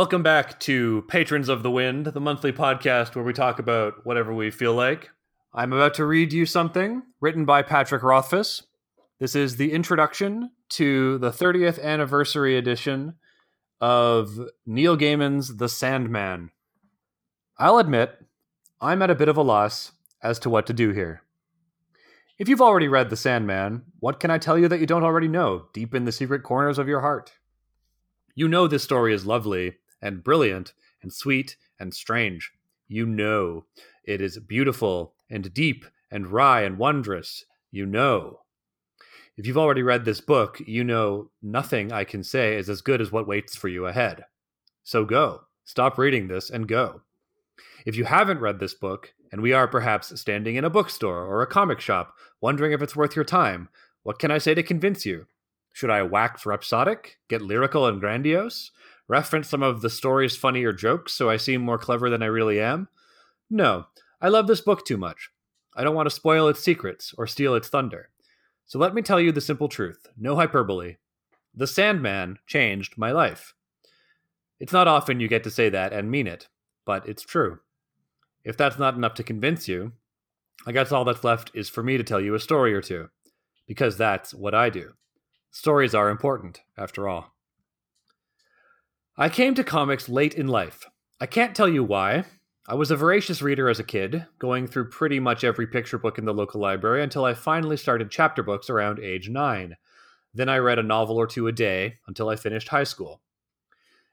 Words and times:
Welcome 0.00 0.22
back 0.22 0.58
to 0.60 1.04
Patrons 1.08 1.50
of 1.50 1.62
the 1.62 1.70
Wind, 1.70 2.06
the 2.06 2.22
monthly 2.22 2.52
podcast 2.52 3.14
where 3.14 3.22
we 3.22 3.34
talk 3.34 3.58
about 3.58 4.06
whatever 4.06 4.32
we 4.32 4.50
feel 4.50 4.72
like. 4.72 5.10
I'm 5.52 5.74
about 5.74 5.92
to 5.96 6.06
read 6.06 6.32
you 6.32 6.46
something 6.46 7.02
written 7.20 7.44
by 7.44 7.60
Patrick 7.60 8.02
Rothfuss. 8.02 8.62
This 9.18 9.34
is 9.34 9.56
the 9.56 9.72
introduction 9.72 10.52
to 10.70 11.18
the 11.18 11.30
30th 11.30 11.78
anniversary 11.82 12.56
edition 12.56 13.16
of 13.78 14.30
Neil 14.64 14.96
Gaiman's 14.96 15.58
The 15.58 15.68
Sandman. 15.68 16.50
I'll 17.58 17.76
admit, 17.76 18.24
I'm 18.80 19.02
at 19.02 19.10
a 19.10 19.14
bit 19.14 19.28
of 19.28 19.36
a 19.36 19.42
loss 19.42 19.92
as 20.22 20.38
to 20.38 20.48
what 20.48 20.66
to 20.68 20.72
do 20.72 20.92
here. 20.92 21.24
If 22.38 22.48
you've 22.48 22.62
already 22.62 22.88
read 22.88 23.10
The 23.10 23.18
Sandman, 23.18 23.82
what 23.98 24.18
can 24.18 24.30
I 24.30 24.38
tell 24.38 24.56
you 24.56 24.66
that 24.68 24.80
you 24.80 24.86
don't 24.86 25.04
already 25.04 25.28
know 25.28 25.66
deep 25.74 25.94
in 25.94 26.06
the 26.06 26.10
secret 26.10 26.42
corners 26.42 26.78
of 26.78 26.88
your 26.88 27.02
heart? 27.02 27.32
You 28.34 28.48
know 28.48 28.66
this 28.66 28.82
story 28.82 29.12
is 29.12 29.26
lovely 29.26 29.74
and 30.02 30.24
brilliant 30.24 30.72
and 31.02 31.12
sweet 31.12 31.56
and 31.78 31.92
strange. 31.94 32.52
You 32.88 33.06
know 33.06 33.66
it 34.04 34.20
is 34.20 34.38
beautiful 34.38 35.14
and 35.28 35.52
deep 35.54 35.84
and 36.10 36.26
wry 36.28 36.62
and 36.62 36.78
wondrous. 36.78 37.44
You 37.70 37.86
know. 37.86 38.40
If 39.36 39.46
you've 39.46 39.58
already 39.58 39.82
read 39.82 40.04
this 40.04 40.20
book, 40.20 40.60
you 40.66 40.84
know 40.84 41.30
nothing 41.40 41.92
I 41.92 42.04
can 42.04 42.22
say 42.22 42.56
is 42.56 42.68
as 42.68 42.82
good 42.82 43.00
as 43.00 43.12
what 43.12 43.28
waits 43.28 43.56
for 43.56 43.68
you 43.68 43.86
ahead. 43.86 44.24
So 44.82 45.04
go. 45.04 45.42
Stop 45.64 45.98
reading 45.98 46.28
this 46.28 46.50
and 46.50 46.66
go. 46.66 47.02
If 47.86 47.96
you 47.96 48.04
haven't 48.04 48.40
read 48.40 48.58
this 48.58 48.74
book, 48.74 49.14
and 49.32 49.40
we 49.40 49.52
are 49.52 49.68
perhaps 49.68 50.18
standing 50.20 50.56
in 50.56 50.64
a 50.64 50.70
bookstore 50.70 51.24
or 51.24 51.42
a 51.42 51.46
comic 51.46 51.80
shop, 51.80 52.16
wondering 52.40 52.72
if 52.72 52.82
it's 52.82 52.96
worth 52.96 53.14
your 53.14 53.24
time, 53.24 53.68
what 54.02 54.18
can 54.18 54.30
I 54.30 54.38
say 54.38 54.54
to 54.54 54.62
convince 54.62 55.06
you? 55.06 55.26
Should 55.72 55.90
I 55.90 56.02
wax 56.02 56.44
rhapsodic, 56.44 57.18
get 57.28 57.42
lyrical 57.42 57.86
and 57.86 58.00
grandiose, 58.00 58.72
reference 59.10 59.48
some 59.48 59.62
of 59.62 59.80
the 59.80 59.90
story's 59.90 60.36
funnier 60.36 60.72
jokes 60.72 61.12
so 61.12 61.28
I 61.28 61.36
seem 61.36 61.60
more 61.60 61.78
clever 61.78 62.08
than 62.08 62.22
I 62.22 62.26
really 62.26 62.60
am? 62.60 62.88
No, 63.50 63.86
I 64.20 64.28
love 64.28 64.46
this 64.46 64.60
book 64.60 64.86
too 64.86 64.96
much. 64.96 65.30
I 65.74 65.82
don't 65.82 65.96
want 65.96 66.06
to 66.06 66.14
spoil 66.14 66.46
its 66.46 66.60
secrets 66.60 67.12
or 67.18 67.26
steal 67.26 67.56
its 67.56 67.68
thunder. 67.68 68.10
So 68.66 68.78
let 68.78 68.94
me 68.94 69.02
tell 69.02 69.20
you 69.20 69.32
the 69.32 69.40
simple 69.40 69.68
truth 69.68 70.06
no 70.16 70.36
hyperbole. 70.36 70.96
The 71.52 71.66
Sandman 71.66 72.38
changed 72.46 72.96
my 72.96 73.10
life. 73.10 73.54
It's 74.60 74.72
not 74.72 74.86
often 74.86 75.18
you 75.18 75.26
get 75.26 75.42
to 75.42 75.50
say 75.50 75.68
that 75.70 75.92
and 75.92 76.08
mean 76.08 76.28
it, 76.28 76.46
but 76.86 77.08
it's 77.08 77.22
true. 77.22 77.58
If 78.44 78.56
that's 78.56 78.78
not 78.78 78.94
enough 78.94 79.14
to 79.14 79.24
convince 79.24 79.66
you, 79.66 79.92
I 80.66 80.72
guess 80.72 80.92
all 80.92 81.04
that's 81.04 81.24
left 81.24 81.50
is 81.52 81.68
for 81.68 81.82
me 81.82 81.96
to 81.96 82.04
tell 82.04 82.20
you 82.20 82.34
a 82.36 82.40
story 82.40 82.72
or 82.74 82.80
two, 82.80 83.08
because 83.66 83.96
that's 83.96 84.32
what 84.32 84.54
I 84.54 84.70
do. 84.70 84.92
Stories 85.50 85.96
are 85.96 86.10
important, 86.10 86.60
after 86.78 87.08
all. 87.08 87.34
I 89.20 89.28
came 89.28 89.54
to 89.56 89.62
comics 89.62 90.08
late 90.08 90.32
in 90.32 90.48
life. 90.48 90.86
I 91.20 91.26
can't 91.26 91.54
tell 91.54 91.68
you 91.68 91.84
why. 91.84 92.24
I 92.66 92.74
was 92.74 92.90
a 92.90 92.96
voracious 92.96 93.42
reader 93.42 93.68
as 93.68 93.78
a 93.78 93.84
kid, 93.84 94.24
going 94.38 94.66
through 94.66 94.88
pretty 94.88 95.20
much 95.20 95.44
every 95.44 95.66
picture 95.66 95.98
book 95.98 96.16
in 96.16 96.24
the 96.24 96.32
local 96.32 96.58
library 96.58 97.02
until 97.02 97.26
I 97.26 97.34
finally 97.34 97.76
started 97.76 98.10
chapter 98.10 98.42
books 98.42 98.70
around 98.70 98.98
age 98.98 99.28
9. 99.28 99.76
Then 100.32 100.48
I 100.48 100.56
read 100.56 100.78
a 100.78 100.82
novel 100.82 101.18
or 101.18 101.26
two 101.26 101.48
a 101.48 101.52
day 101.52 101.96
until 102.06 102.30
I 102.30 102.36
finished 102.36 102.68
high 102.68 102.84
school. 102.84 103.20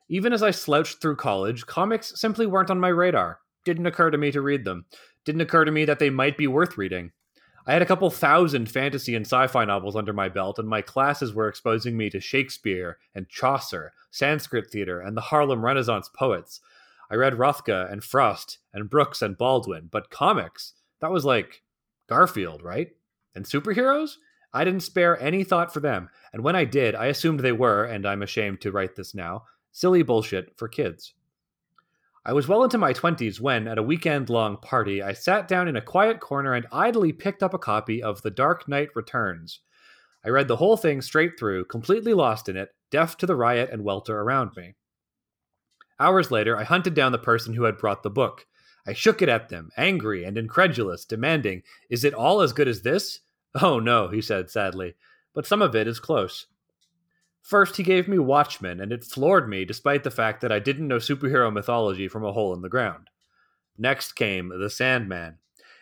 Even 0.09 0.33
as 0.33 0.43
I 0.43 0.51
slouched 0.51 0.99
through 0.99 1.15
college, 1.15 1.65
comics 1.65 2.19
simply 2.19 2.45
weren't 2.45 2.69
on 2.69 2.81
my 2.81 2.89
radar. 2.89 3.39
Didn't 3.63 3.85
occur 3.85 4.11
to 4.11 4.17
me 4.17 4.33
to 4.33 4.41
read 4.41 4.65
them. 4.65 4.87
Didn't 5.23 5.39
occur 5.39 5.63
to 5.63 5.71
me 5.71 5.85
that 5.85 5.99
they 5.99 6.09
might 6.09 6.37
be 6.37 6.47
worth 6.47 6.77
reading. 6.77 7.13
I 7.67 7.73
had 7.73 7.81
a 7.81 7.85
couple 7.85 8.09
thousand 8.09 8.71
fantasy 8.71 9.13
and 9.13 9.25
sci 9.25 9.45
fi 9.47 9.65
novels 9.65 9.97
under 9.97 10.13
my 10.13 10.29
belt, 10.29 10.57
and 10.57 10.69
my 10.69 10.81
classes 10.81 11.33
were 11.33 11.49
exposing 11.49 11.97
me 11.97 12.09
to 12.11 12.21
Shakespeare 12.21 12.97
and 13.13 13.27
Chaucer, 13.27 13.91
Sanskrit 14.09 14.71
theater, 14.71 15.01
and 15.01 15.17
the 15.17 15.21
Harlem 15.21 15.65
Renaissance 15.65 16.09
poets. 16.09 16.61
I 17.11 17.15
read 17.15 17.33
Roethke 17.33 17.91
and 17.91 18.01
Frost 18.01 18.59
and 18.73 18.89
Brooks 18.89 19.21
and 19.21 19.37
Baldwin, 19.37 19.89
but 19.91 20.09
comics, 20.09 20.75
that 21.01 21.11
was 21.11 21.25
like 21.25 21.61
Garfield, 22.07 22.63
right? 22.63 22.91
And 23.35 23.43
superheroes? 23.43 24.15
I 24.53 24.63
didn't 24.63 24.83
spare 24.83 25.21
any 25.21 25.43
thought 25.43 25.73
for 25.73 25.81
them, 25.81 26.09
and 26.31 26.45
when 26.45 26.55
I 26.55 26.63
did, 26.63 26.95
I 26.95 27.07
assumed 27.07 27.41
they 27.41 27.51
were, 27.51 27.83
and 27.83 28.05
I'm 28.05 28.23
ashamed 28.23 28.61
to 28.61 28.71
write 28.71 28.95
this 28.95 29.13
now, 29.13 29.43
silly 29.73 30.03
bullshit 30.03 30.57
for 30.57 30.69
kids. 30.69 31.13
I 32.27 32.33
was 32.33 32.45
well 32.45 32.65
into 32.65 32.77
my 32.77 32.91
20s 32.91 33.39
when, 33.39 33.69
at 33.69 33.77
a 33.77 33.83
weekend 33.83 34.29
long 34.29 34.57
party, 34.57 35.01
I 35.01 35.13
sat 35.13 35.47
down 35.47 35.69
in 35.69 35.77
a 35.77 35.81
quiet 35.81 36.19
corner 36.19 36.53
and 36.53 36.67
idly 36.73 37.13
picked 37.13 37.41
up 37.41 37.53
a 37.53 37.57
copy 37.57 38.03
of 38.03 38.21
The 38.21 38.29
Dark 38.29 38.67
Knight 38.67 38.89
Returns. 38.95 39.61
I 40.25 40.29
read 40.29 40.49
the 40.49 40.57
whole 40.57 40.75
thing 40.75 41.01
straight 41.01 41.39
through, 41.39 41.63
completely 41.65 42.13
lost 42.13 42.49
in 42.49 42.57
it, 42.57 42.75
deaf 42.91 43.15
to 43.19 43.25
the 43.25 43.37
riot 43.37 43.69
and 43.71 43.85
welter 43.85 44.19
around 44.19 44.51
me. 44.57 44.75
Hours 46.01 46.29
later, 46.29 46.57
I 46.57 46.65
hunted 46.65 46.93
down 46.93 47.13
the 47.13 47.17
person 47.17 47.53
who 47.53 47.63
had 47.63 47.77
brought 47.77 48.03
the 48.03 48.09
book. 48.09 48.45
I 48.85 48.91
shook 48.91 49.21
it 49.21 49.29
at 49.29 49.47
them, 49.47 49.69
angry 49.77 50.25
and 50.25 50.37
incredulous, 50.37 51.05
demanding, 51.05 51.63
Is 51.89 52.03
it 52.03 52.13
all 52.13 52.41
as 52.41 52.51
good 52.51 52.67
as 52.67 52.81
this? 52.81 53.21
Oh, 53.61 53.79
no, 53.79 54.09
he 54.09 54.21
said 54.21 54.49
sadly, 54.49 54.95
but 55.33 55.45
some 55.45 55.61
of 55.61 55.77
it 55.77 55.87
is 55.87 56.01
close. 56.01 56.47
First, 57.47 57.77
he 57.77 57.83
gave 57.83 58.09
me 58.09 58.19
Watchmen, 58.19 58.81
and 58.81 58.91
it 58.91 59.05
floored 59.05 59.47
me 59.47 59.63
despite 59.63 60.03
the 60.03 60.11
fact 60.11 60.41
that 60.41 60.51
I 60.51 60.59
didn't 60.59 60.89
know 60.89 60.97
superhero 60.97 61.49
mythology 61.49 62.09
from 62.09 62.25
a 62.25 62.33
hole 62.33 62.53
in 62.53 62.61
the 62.61 62.67
ground. 62.67 63.09
Next 63.77 64.17
came 64.17 64.49
The 64.49 64.69
Sandman, 64.69 65.37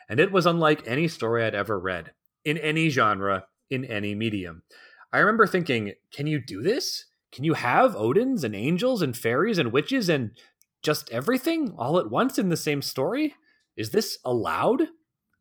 and 0.07 0.19
it 0.19 0.31
was 0.31 0.45
unlike 0.45 0.83
any 0.85 1.07
story 1.07 1.43
I'd 1.43 1.55
ever 1.55 1.79
read, 1.79 2.11
in 2.43 2.59
any 2.59 2.89
genre, 2.89 3.47
in 3.71 3.83
any 3.83 4.13
medium. 4.13 4.61
I 5.11 5.17
remember 5.17 5.47
thinking, 5.47 5.93
can 6.11 6.27
you 6.27 6.39
do 6.39 6.61
this? 6.61 7.05
Can 7.31 7.43
you 7.43 7.55
have 7.55 7.95
Odins 7.95 8.43
and 8.43 8.55
angels 8.55 9.01
and 9.01 9.17
fairies 9.17 9.57
and 9.57 9.71
witches 9.71 10.07
and 10.07 10.37
just 10.83 11.09
everything 11.09 11.73
all 11.79 11.97
at 11.97 12.11
once 12.11 12.37
in 12.37 12.49
the 12.49 12.57
same 12.57 12.83
story? 12.83 13.33
Is 13.75 13.89
this 13.89 14.19
allowed? 14.23 14.89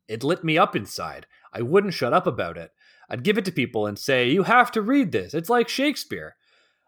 It 0.08 0.24
lit 0.24 0.42
me 0.42 0.56
up 0.56 0.74
inside. 0.74 1.26
I 1.52 1.60
wouldn't 1.60 1.92
shut 1.92 2.14
up 2.14 2.26
about 2.26 2.56
it. 2.56 2.70
I'd 3.09 3.25
give 3.25 3.38
it 3.38 3.44
to 3.47 3.53
people 3.53 3.87
and 3.87 3.98
say, 3.98 4.28
You 4.28 4.44
have 4.44 4.70
to 4.72 4.82
read 4.82 5.12
this. 5.12 5.34
It's 5.34 5.50
like 5.50 5.69
Shakespeare. 5.69 6.37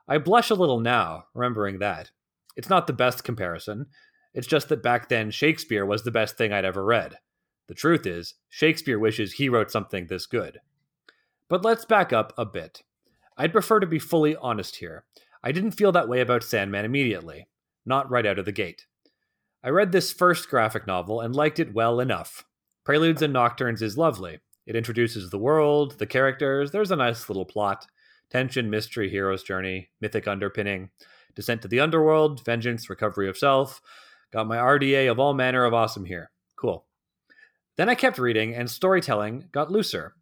I 0.09 0.19
blush 0.19 0.51
a 0.51 0.55
little 0.55 0.81
now, 0.81 1.25
remembering 1.35 1.79
that. 1.81 2.11
It's 2.57 2.71
not 2.71 2.87
the 2.87 2.93
best 2.93 3.25
comparison. 3.25 3.87
It's 4.35 4.47
just 4.47 4.69
that 4.69 4.83
back 4.83 5.09
then, 5.09 5.31
Shakespeare 5.31 5.85
was 5.85 6.05
the 6.05 6.11
best 6.11 6.37
thing 6.37 6.53
I'd 6.53 6.65
ever 6.65 6.85
read. 6.85 7.19
The 7.69 7.75
truth 7.75 8.07
is, 8.07 8.35
Shakespeare 8.49 8.99
wishes 8.99 9.33
he 9.33 9.49
wrote 9.49 9.71
something 9.71 10.07
this 10.07 10.27
good. 10.27 10.61
But 11.49 11.65
let's 11.65 11.85
back 11.85 12.13
up 12.13 12.33
a 12.39 12.45
bit. 12.45 12.83
I'd 13.37 13.53
prefer 13.53 13.81
to 13.81 13.87
be 13.87 13.99
fully 13.99 14.37
honest 14.37 14.77
here. 14.77 15.05
I 15.43 15.53
didn't 15.53 15.73
feel 15.73 15.93
that 15.93 16.09
way 16.09 16.21
about 16.21 16.43
Sandman 16.43 16.85
immediately, 16.85 17.49
not 17.85 18.11
right 18.11 18.27
out 18.27 18.39
of 18.39 18.45
the 18.45 18.53
gate. 18.53 18.87
I 19.63 19.69
read 19.71 19.93
this 19.93 20.13
first 20.13 20.49
graphic 20.49 20.87
novel 20.87 21.21
and 21.21 21.35
liked 21.35 21.59
it 21.59 21.75
well 21.75 22.01
enough. 22.01 22.45
Preludes 22.85 23.23
and 23.23 23.33
Nocturnes 23.33 23.83
is 23.83 23.99
lovely, 23.99 24.39
it 24.67 24.77
introduces 24.77 25.31
the 25.31 25.39
world, 25.39 25.99
the 25.99 26.07
characters. 26.07 26.71
There's 26.71 26.91
a 26.91 26.97
nice 26.97 27.29
little 27.29 27.45
plot 27.45 27.87
tension, 28.29 28.69
mystery, 28.69 29.09
hero's 29.09 29.43
journey, 29.43 29.91
mythic 30.01 30.27
underpinning, 30.27 30.91
descent 31.35 31.63
to 31.63 31.69
the 31.69 31.81
underworld, 31.81 32.45
vengeance, 32.45 32.91
recovery 32.91 33.29
of 33.29 33.39
self. 33.39 33.81
Got 34.33 34.49
my 34.49 34.57
RDA 34.57 35.11
of 35.11 35.21
all 35.21 35.33
manner 35.33 35.65
of 35.65 35.73
awesome 35.73 36.05
here. 36.05 36.31
Cool. 36.57 36.85
Then 37.77 37.89
I 37.89 37.95
kept 37.95 38.19
reading, 38.19 38.55
and 38.55 38.71
storytelling 38.71 39.49
got 39.53 39.71
looser. 39.71 40.15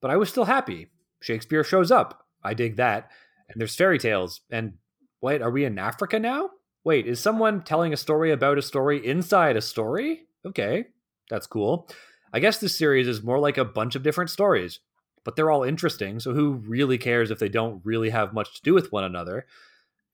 But 0.00 0.10
I 0.10 0.16
was 0.16 0.30
still 0.30 0.44
happy. 0.44 0.90
Shakespeare 1.20 1.64
shows 1.64 1.90
up. 1.90 2.26
I 2.42 2.54
dig 2.54 2.76
that. 2.76 3.10
And 3.48 3.60
there's 3.60 3.76
fairy 3.76 3.98
tales. 3.98 4.40
And 4.50 4.74
wait, 5.20 5.42
are 5.42 5.50
we 5.50 5.64
in 5.64 5.78
Africa 5.78 6.18
now? 6.18 6.50
Wait, 6.84 7.06
is 7.06 7.20
someone 7.20 7.62
telling 7.62 7.92
a 7.92 7.98
story 7.98 8.30
about 8.30 8.56
a 8.56 8.62
story 8.62 9.04
inside 9.04 9.56
a 9.56 9.60
story? 9.60 10.22
Okay, 10.46 10.86
that's 11.28 11.46
cool. 11.46 11.88
I 12.32 12.40
guess 12.40 12.58
this 12.58 12.76
series 12.76 13.08
is 13.08 13.22
more 13.22 13.38
like 13.38 13.58
a 13.58 13.64
bunch 13.64 13.96
of 13.96 14.02
different 14.02 14.30
stories, 14.30 14.80
but 15.24 15.36
they're 15.36 15.50
all 15.50 15.64
interesting, 15.64 16.20
so 16.20 16.32
who 16.32 16.54
really 16.54 16.98
cares 16.98 17.30
if 17.30 17.38
they 17.38 17.48
don't 17.48 17.80
really 17.84 18.10
have 18.10 18.32
much 18.32 18.54
to 18.54 18.62
do 18.62 18.72
with 18.72 18.92
one 18.92 19.04
another? 19.04 19.46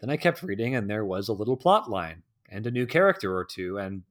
Then 0.00 0.10
I 0.10 0.16
kept 0.16 0.42
reading 0.42 0.74
and 0.74 0.88
there 0.88 1.04
was 1.04 1.28
a 1.28 1.34
little 1.34 1.56
plot 1.56 1.90
line 1.90 2.22
and 2.48 2.66
a 2.66 2.70
new 2.70 2.86
character 2.86 3.36
or 3.36 3.44
two 3.44 3.78
and 3.78 4.02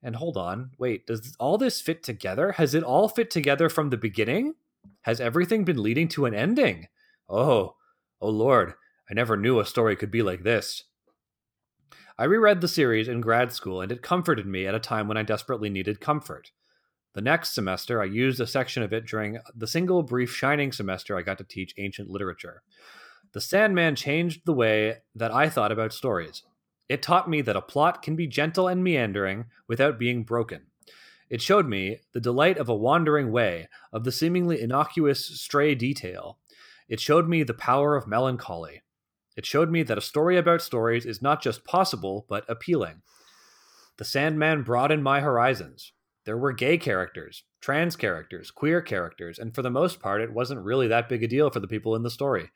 and 0.00 0.14
hold 0.14 0.36
on, 0.36 0.70
wait, 0.78 1.08
does 1.08 1.34
all 1.40 1.58
this 1.58 1.80
fit 1.80 2.04
together? 2.04 2.52
Has 2.52 2.72
it 2.72 2.84
all 2.84 3.08
fit 3.08 3.32
together 3.32 3.68
from 3.68 3.90
the 3.90 3.96
beginning? 3.96 4.54
Has 5.02 5.20
everything 5.20 5.64
been 5.64 5.82
leading 5.82 6.06
to 6.10 6.24
an 6.24 6.34
ending? 6.34 6.86
Oh, 7.28 7.74
oh 8.20 8.28
lord, 8.28 8.74
I 9.10 9.14
never 9.14 9.36
knew 9.36 9.58
a 9.58 9.66
story 9.66 9.96
could 9.96 10.12
be 10.12 10.22
like 10.22 10.44
this. 10.44 10.84
I 12.16 12.24
reread 12.24 12.60
the 12.60 12.68
series 12.68 13.08
in 13.08 13.20
grad 13.20 13.52
school 13.52 13.80
and 13.80 13.90
it 13.90 14.02
comforted 14.02 14.46
me 14.46 14.66
at 14.66 14.74
a 14.74 14.80
time 14.80 15.08
when 15.08 15.16
I 15.16 15.22
desperately 15.24 15.68
needed 15.68 16.00
comfort. 16.00 16.52
The 17.18 17.22
next 17.22 17.52
semester, 17.52 18.00
I 18.00 18.04
used 18.04 18.38
a 18.38 18.46
section 18.46 18.84
of 18.84 18.92
it 18.92 19.04
during 19.04 19.40
the 19.52 19.66
single 19.66 20.04
brief 20.04 20.32
Shining 20.32 20.70
semester 20.70 21.18
I 21.18 21.22
got 21.22 21.36
to 21.38 21.44
teach 21.44 21.74
ancient 21.76 22.08
literature. 22.08 22.62
The 23.32 23.40
Sandman 23.40 23.96
changed 23.96 24.42
the 24.44 24.52
way 24.52 24.98
that 25.16 25.34
I 25.34 25.48
thought 25.48 25.72
about 25.72 25.92
stories. 25.92 26.44
It 26.88 27.02
taught 27.02 27.28
me 27.28 27.40
that 27.40 27.56
a 27.56 27.60
plot 27.60 28.02
can 28.02 28.14
be 28.14 28.28
gentle 28.28 28.68
and 28.68 28.84
meandering 28.84 29.46
without 29.66 29.98
being 29.98 30.22
broken. 30.22 30.66
It 31.28 31.42
showed 31.42 31.66
me 31.66 31.98
the 32.12 32.20
delight 32.20 32.56
of 32.56 32.68
a 32.68 32.76
wandering 32.76 33.32
way, 33.32 33.68
of 33.92 34.04
the 34.04 34.12
seemingly 34.12 34.60
innocuous 34.60 35.26
stray 35.26 35.74
detail. 35.74 36.38
It 36.88 37.00
showed 37.00 37.28
me 37.28 37.42
the 37.42 37.52
power 37.52 37.96
of 37.96 38.06
melancholy. 38.06 38.82
It 39.36 39.44
showed 39.44 39.72
me 39.72 39.82
that 39.82 39.98
a 39.98 40.02
story 40.02 40.36
about 40.36 40.62
stories 40.62 41.04
is 41.04 41.20
not 41.20 41.42
just 41.42 41.64
possible, 41.64 42.26
but 42.28 42.48
appealing. 42.48 43.02
The 43.96 44.04
Sandman 44.04 44.62
broadened 44.62 45.02
my 45.02 45.18
horizons. 45.18 45.90
There 46.24 46.36
were 46.36 46.52
gay 46.52 46.78
characters, 46.78 47.44
trans 47.60 47.96
characters, 47.96 48.50
queer 48.50 48.82
characters, 48.82 49.38
and 49.38 49.54
for 49.54 49.62
the 49.62 49.70
most 49.70 50.00
part, 50.00 50.20
it 50.20 50.32
wasn't 50.32 50.64
really 50.64 50.88
that 50.88 51.08
big 51.08 51.22
a 51.22 51.28
deal 51.28 51.50
for 51.50 51.60
the 51.60 51.68
people 51.68 51.96
in 51.96 52.02
the 52.02 52.10
story. 52.10 52.50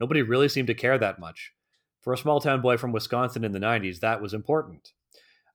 Nobody 0.00 0.22
really 0.22 0.48
seemed 0.48 0.68
to 0.68 0.74
care 0.74 0.98
that 0.98 1.18
much. 1.18 1.52
For 2.00 2.12
a 2.12 2.18
small 2.18 2.40
town 2.40 2.60
boy 2.60 2.76
from 2.76 2.92
Wisconsin 2.92 3.44
in 3.44 3.52
the 3.52 3.58
90s, 3.58 4.00
that 4.00 4.22
was 4.22 4.32
important. 4.32 4.92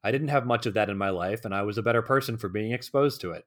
I 0.03 0.11
didn't 0.11 0.27
have 0.27 0.45
much 0.45 0.65
of 0.65 0.73
that 0.73 0.89
in 0.89 0.97
my 0.97 1.09
life, 1.09 1.45
and 1.45 1.55
I 1.55 1.61
was 1.61 1.77
a 1.77 1.83
better 1.83 2.01
person 2.01 2.37
for 2.37 2.49
being 2.49 2.73
exposed 2.73 3.21
to 3.21 3.31
it. 3.31 3.45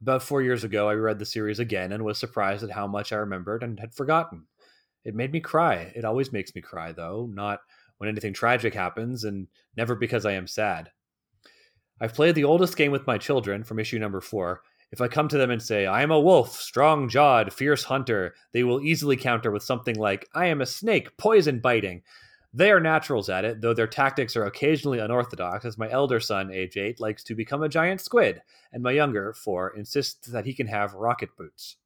About 0.00 0.22
four 0.22 0.40
years 0.40 0.62
ago, 0.62 0.88
I 0.88 0.94
read 0.94 1.18
the 1.18 1.26
series 1.26 1.58
again 1.58 1.90
and 1.90 2.04
was 2.04 2.18
surprised 2.18 2.62
at 2.62 2.70
how 2.70 2.86
much 2.86 3.12
I 3.12 3.16
remembered 3.16 3.64
and 3.64 3.80
had 3.80 3.94
forgotten. 3.94 4.46
It 5.04 5.16
made 5.16 5.32
me 5.32 5.40
cry. 5.40 5.92
It 5.96 6.04
always 6.04 6.32
makes 6.32 6.54
me 6.54 6.60
cry, 6.60 6.92
though, 6.92 7.28
not 7.32 7.60
when 7.96 8.08
anything 8.08 8.32
tragic 8.32 8.74
happens, 8.74 9.24
and 9.24 9.48
never 9.76 9.96
because 9.96 10.24
I 10.24 10.32
am 10.32 10.46
sad. 10.46 10.92
I've 12.00 12.14
played 12.14 12.34
the 12.34 12.44
oldest 12.44 12.76
game 12.76 12.92
with 12.92 13.06
my 13.06 13.18
children 13.18 13.64
from 13.64 13.78
issue 13.78 13.98
number 13.98 14.20
four. 14.20 14.62
If 14.90 15.00
I 15.00 15.08
come 15.08 15.28
to 15.28 15.38
them 15.38 15.50
and 15.50 15.60
say, 15.60 15.84
I 15.86 16.02
am 16.02 16.10
a 16.10 16.20
wolf, 16.20 16.60
strong 16.60 17.08
jawed, 17.08 17.52
fierce 17.52 17.84
hunter, 17.84 18.34
they 18.52 18.62
will 18.62 18.80
easily 18.80 19.16
counter 19.16 19.50
with 19.50 19.62
something 19.62 19.96
like, 19.96 20.28
I 20.34 20.46
am 20.46 20.60
a 20.60 20.66
snake, 20.66 21.16
poison 21.18 21.60
biting. 21.60 22.02
They 22.54 22.70
are 22.70 22.80
naturals 22.80 23.28
at 23.28 23.44
it, 23.44 23.60
though 23.60 23.74
their 23.74 23.86
tactics 23.86 24.34
are 24.36 24.46
occasionally 24.46 25.00
unorthodox, 25.00 25.66
as 25.66 25.76
my 25.76 25.90
elder 25.90 26.20
son, 26.20 26.50
age 26.50 26.78
8, 26.78 27.00
likes 27.00 27.22
to 27.24 27.34
become 27.34 27.62
a 27.62 27.68
giant 27.68 28.00
squid, 28.00 28.40
and 28.72 28.82
my 28.82 28.92
younger, 28.92 29.34
4, 29.34 29.76
insists 29.76 30.28
that 30.28 30.46
he 30.46 30.54
can 30.54 30.68
have 30.68 30.94
rocket 30.94 31.36
boots. 31.36 31.76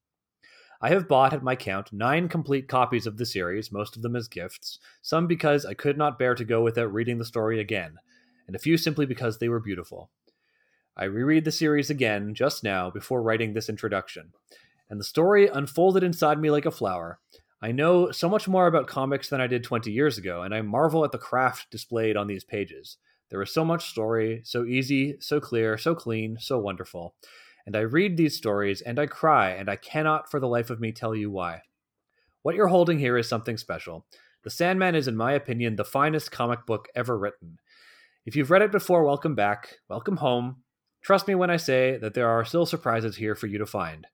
I 0.80 0.90
have 0.90 1.08
bought, 1.08 1.32
at 1.32 1.42
my 1.42 1.56
count, 1.56 1.92
nine 1.92 2.28
complete 2.28 2.68
copies 2.68 3.06
of 3.06 3.16
the 3.16 3.26
series, 3.26 3.72
most 3.72 3.96
of 3.96 4.02
them 4.02 4.14
as 4.14 4.28
gifts, 4.28 4.78
some 5.00 5.26
because 5.26 5.64
I 5.64 5.74
could 5.74 5.98
not 5.98 6.18
bear 6.18 6.34
to 6.36 6.44
go 6.44 6.62
without 6.62 6.92
reading 6.92 7.18
the 7.18 7.24
story 7.24 7.58
again, 7.58 7.98
and 8.46 8.56
a 8.56 8.58
few 8.58 8.76
simply 8.76 9.06
because 9.06 9.38
they 9.38 9.48
were 9.48 9.60
beautiful. 9.60 10.10
I 10.96 11.04
reread 11.04 11.44
the 11.44 11.52
series 11.52 11.90
again 11.90 12.34
just 12.34 12.62
now 12.62 12.90
before 12.90 13.22
writing 13.22 13.54
this 13.54 13.68
introduction, 13.68 14.32
and 14.90 15.00
the 15.00 15.04
story 15.04 15.48
unfolded 15.48 16.02
inside 16.02 16.38
me 16.38 16.50
like 16.50 16.66
a 16.66 16.70
flower. 16.70 17.18
I 17.60 17.72
know 17.72 18.10
so 18.10 18.28
much 18.28 18.48
more 18.48 18.66
about 18.66 18.88
comics 18.88 19.28
than 19.28 19.40
I 19.40 19.46
did 19.46 19.64
20 19.64 19.90
years 19.90 20.18
ago, 20.18 20.42
and 20.42 20.54
I 20.54 20.62
marvel 20.62 21.04
at 21.04 21.12
the 21.12 21.18
craft 21.18 21.70
displayed 21.70 22.16
on 22.16 22.26
these 22.26 22.44
pages. 22.44 22.98
There 23.30 23.40
is 23.40 23.52
so 23.54 23.64
much 23.64 23.88
story, 23.88 24.42
so 24.44 24.64
easy, 24.64 25.16
so 25.20 25.40
clear, 25.40 25.78
so 25.78 25.94
clean, 25.94 26.36
so 26.40 26.58
wonderful 26.58 27.14
and 27.66 27.76
I 27.76 27.80
read 27.80 28.16
these 28.16 28.36
stories 28.36 28.80
and 28.80 28.98
I 28.98 29.06
cry, 29.06 29.50
and 29.50 29.68
I 29.68 29.76
cannot 29.76 30.30
for 30.30 30.40
the 30.40 30.48
life 30.48 30.70
of 30.70 30.80
me 30.80 30.92
tell 30.92 31.14
you 31.14 31.30
why. 31.30 31.62
What 32.42 32.56
you're 32.56 32.68
holding 32.68 32.98
here 32.98 33.16
is 33.16 33.28
something 33.28 33.56
special. 33.56 34.04
The 34.42 34.50
Sandman 34.50 34.96
is, 34.96 35.06
in 35.06 35.16
my 35.16 35.32
opinion, 35.32 35.76
the 35.76 35.84
finest 35.84 36.32
comic 36.32 36.66
book 36.66 36.88
ever 36.94 37.16
written. 37.16 37.58
If 38.24 38.36
you've 38.36 38.52
read 38.52 38.62
it 38.62 38.70
before, 38.70 39.02
welcome 39.02 39.34
back, 39.34 39.78
welcome 39.88 40.18
home. 40.18 40.62
Trust 41.02 41.26
me 41.26 41.34
when 41.34 41.50
I 41.50 41.56
say 41.56 41.96
that 41.96 42.14
there 42.14 42.28
are 42.28 42.44
still 42.44 42.66
surprises 42.66 43.16
here 43.16 43.34
for 43.34 43.48
you 43.48 43.58
to 43.58 43.66
find. 43.66 44.06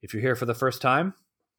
If 0.00 0.14
you're 0.14 0.22
here 0.22 0.34
for 0.34 0.46
the 0.46 0.54
first 0.54 0.80
time, 0.80 1.12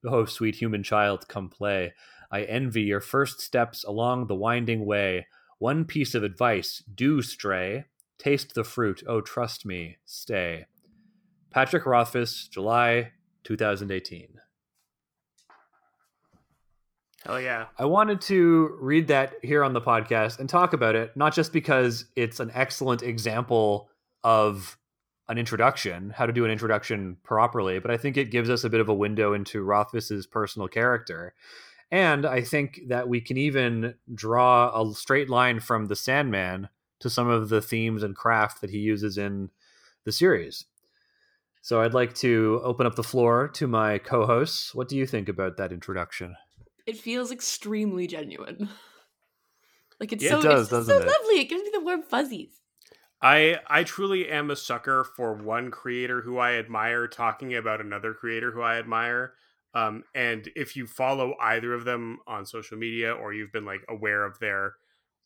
oh, 0.04 0.25
sweet 0.25 0.56
human 0.56 0.81
child, 0.81 1.28
come 1.28 1.50
play. 1.50 1.94
I 2.31 2.45
envy 2.45 2.81
your 2.81 3.00
first 3.00 3.42
steps 3.42 3.84
along 3.84 4.25
the 4.25 4.34
winding 4.34 4.88
way. 4.88 5.28
One 5.60 5.86
piece 5.86 6.16
of 6.16 6.24
advice 6.24 6.84
do 6.95 7.22
stray. 7.22 7.86
Taste 8.18 8.56
the 8.56 8.63
fruit, 8.63 9.04
oh, 9.07 9.22
trust 9.22 9.63
me, 9.63 9.98
stay. 10.04 10.66
Patrick 11.51 11.86
Rothfuss, 11.86 12.48
July 12.48 13.12
2018. 13.44 14.39
Hell 17.25 17.40
yeah. 17.40 17.68
I 17.78 17.86
wanted 17.86 18.20
to 18.22 18.75
read 18.80 19.08
that 19.08 19.36
here 19.42 19.64
on 19.64 19.74
the 19.74 19.81
podcast 19.81 20.40
and 20.40 20.50
talk 20.50 20.74
about 20.74 20.96
it, 20.96 21.16
not 21.16 21.34
just 21.34 21.54
because 21.54 22.06
it's 22.16 22.40
an 22.40 22.52
excellent 22.54 23.02
example 23.02 23.90
of 24.24 24.78
an 25.30 25.38
introduction, 25.38 26.10
how 26.10 26.25
to 26.25 26.34
do 26.34 26.44
an 26.44 26.52
introduction 26.52 27.18
properly, 27.24 27.80
but 27.80 27.92
I 27.92 27.98
think 27.98 28.18
it 28.18 28.30
gives 28.30 28.50
us 28.50 28.66
a 28.66 28.70
bit 28.70 28.81
of 28.81 28.90
a 28.90 28.94
window 28.94 29.34
into 29.34 29.64
Rothfuss's 29.64 30.28
personal 30.28 30.68
character. 30.68 31.34
And 31.90 32.25
I 32.25 32.42
think 32.42 32.81
that 32.88 33.08
we 33.08 33.22
can 33.22 33.38
even 33.38 33.96
draw 34.14 34.81
a 34.81 34.94
straight 34.94 35.30
line 35.30 35.62
from 35.62 35.86
the 35.86 35.96
Sandman 35.96 36.68
to 37.00 37.10
some 37.10 37.30
of 37.30 37.50
the 37.50 37.62
themes 37.62 38.04
and 38.04 38.16
craft 38.16 38.60
that 38.62 38.70
he 38.70 38.80
uses 38.80 39.18
in 39.18 39.50
the 40.04 40.12
series. 40.12 40.66
So 41.62 41.81
I'd 41.81 41.94
like 41.94 42.14
to 42.16 42.60
open 42.64 42.86
up 42.86 42.96
the 42.96 43.04
floor 43.04 43.48
to 43.50 43.68
my 43.68 43.98
co-hosts. 43.98 44.75
What 44.75 44.90
do 44.90 44.98
you 44.98 45.08
think 45.08 45.30
about 45.30 45.56
that 45.56 45.72
introduction? 45.72 46.36
It 46.85 46.97
feels 46.97 47.30
extremely 47.30 48.07
genuine. 48.07 48.69
Like 50.00 50.12
it's 50.12 50.25
Yeah, 50.25 50.27
so 50.27 50.39
it 50.41 50.41
does, 50.41 50.71
it's 50.71 50.85
so 50.85 50.94
it? 51.00 51.18
lovely. 51.19 51.39
It 51.39 51.50
gives 51.50 51.63
me 51.63 51.69
the 51.74 51.80
warm 51.80 52.03
fuzzies. 52.03 52.62
I 53.21 53.59
I 53.68 53.83
truly 53.83 54.30
am 54.30 54.51
a 54.51 54.56
sucker 54.56 55.03
for 55.03 55.33
one 55.33 55.71
creator 55.71 56.21
who 56.21 56.38
I 56.38 56.53
admire 56.53 57.07
talking 57.07 57.53
about 57.56 57.81
another 57.81 58.13
creator 58.13 58.51
who 58.51 58.62
I 58.62 58.77
admire. 58.77 59.35
Um, 59.74 60.03
and 60.13 60.50
if 60.56 60.75
you 60.75 60.85
follow 60.85 61.35
either 61.39 61.74
of 61.74 61.85
them 61.85 62.19
on 62.27 62.45
social 62.45 62.77
media 62.77 63.13
or 63.13 63.33
you've 63.33 63.51
been 63.51 63.65
like 63.65 63.83
aware 63.89 64.24
of 64.24 64.39
their 64.39 64.75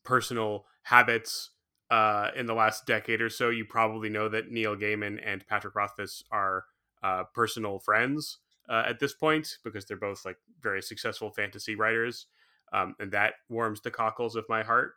personal 0.03 0.65
habits 0.83 1.51
uh, 1.89 2.31
in 2.35 2.45
the 2.45 2.53
last 2.53 2.85
decade 2.85 3.21
or 3.21 3.29
so, 3.29 3.49
you 3.49 3.65
probably 3.65 4.09
know 4.09 4.29
that 4.29 4.49
Neil 4.51 4.75
Gaiman 4.75 5.19
and 5.23 5.45
Patrick 5.47 5.75
Rothfuss 5.75 6.23
are 6.31 6.65
uh, 7.03 7.25
personal 7.33 7.79
friends 7.79 8.37
uh, 8.69 8.83
at 8.87 8.99
this 8.99 9.13
point 9.13 9.57
because 9.63 9.85
they're 9.85 9.97
both 9.97 10.25
like 10.25 10.37
very 10.61 10.81
successful 10.81 11.31
fantasy 11.31 11.75
writers, 11.75 12.27
um, 12.73 12.95
and 12.99 13.11
that 13.11 13.33
warms 13.49 13.81
the 13.81 13.91
cockles 13.91 14.35
of 14.35 14.45
my 14.49 14.63
heart. 14.63 14.93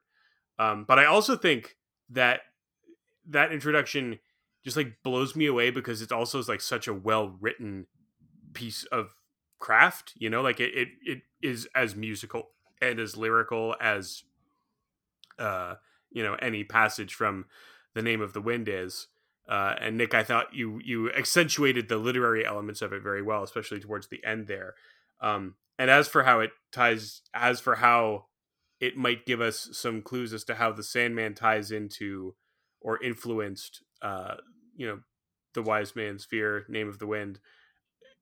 Um, 0.58 0.84
but 0.87 0.99
I 0.99 1.06
also 1.06 1.37
think 1.37 1.76
that 2.11 2.40
that 3.28 3.52
introduction 3.52 4.19
just 4.64 4.76
like 4.76 4.96
blows 5.02 5.34
me 5.34 5.46
away 5.46 5.70
because 5.70 6.02
it's 6.02 6.12
also 6.12 6.43
like 6.43 6.61
such 6.61 6.87
a 6.87 6.94
well 6.94 7.37
written 7.40 7.87
piece 8.52 8.84
of 8.84 9.14
craft. 9.58 10.12
You 10.16 10.31
know, 10.31 10.43
like 10.43 10.61
it, 10.61 10.73
it 10.75 10.88
it 11.02 11.23
is 11.43 11.69
as 11.75 11.94
musical 11.96 12.50
and 12.82 12.99
as 12.99 13.16
lyrical 13.16 13.76
as 13.81 14.25
uh 15.38 15.75
you 16.11 16.23
know 16.23 16.34
any 16.40 16.64
passage 16.64 17.14
from 17.14 17.46
the 17.94 18.02
name 18.02 18.20
of 18.20 18.32
the 18.32 18.40
wind 18.40 18.69
is 18.69 19.08
uh, 19.50 19.75
and 19.81 19.99
Nick, 19.99 20.14
I 20.14 20.23
thought 20.23 20.55
you 20.55 20.81
you 20.85 21.11
accentuated 21.11 21.88
the 21.88 21.97
literary 21.97 22.47
elements 22.47 22.82
of 22.82 22.93
it 22.93 23.02
very 23.02 23.20
well, 23.20 23.43
especially 23.43 23.81
towards 23.81 24.06
the 24.06 24.25
end 24.25 24.47
there. 24.47 24.75
Um, 25.20 25.56
and 25.76 25.91
as 25.91 26.06
for 26.06 26.23
how 26.23 26.38
it 26.38 26.52
ties, 26.73 27.23
as 27.35 27.58
for 27.58 27.75
how 27.75 28.26
it 28.80 28.97
might 28.97 29.26
give 29.26 29.40
us 29.40 29.69
some 29.73 30.02
clues 30.02 30.33
as 30.33 30.45
to 30.45 30.54
how 30.54 30.71
the 30.71 30.85
Sandman 30.85 31.35
ties 31.35 31.73
into 31.73 32.37
or 32.80 33.02
influenced, 33.02 33.83
uh, 34.00 34.37
you 34.76 34.87
know, 34.87 35.00
the 35.54 35.62
Wise 35.62 35.97
Man's 35.97 36.25
Fear, 36.25 36.64
Name 36.69 36.88
of 36.88 37.00
the 37.00 37.07
Wind. 37.07 37.40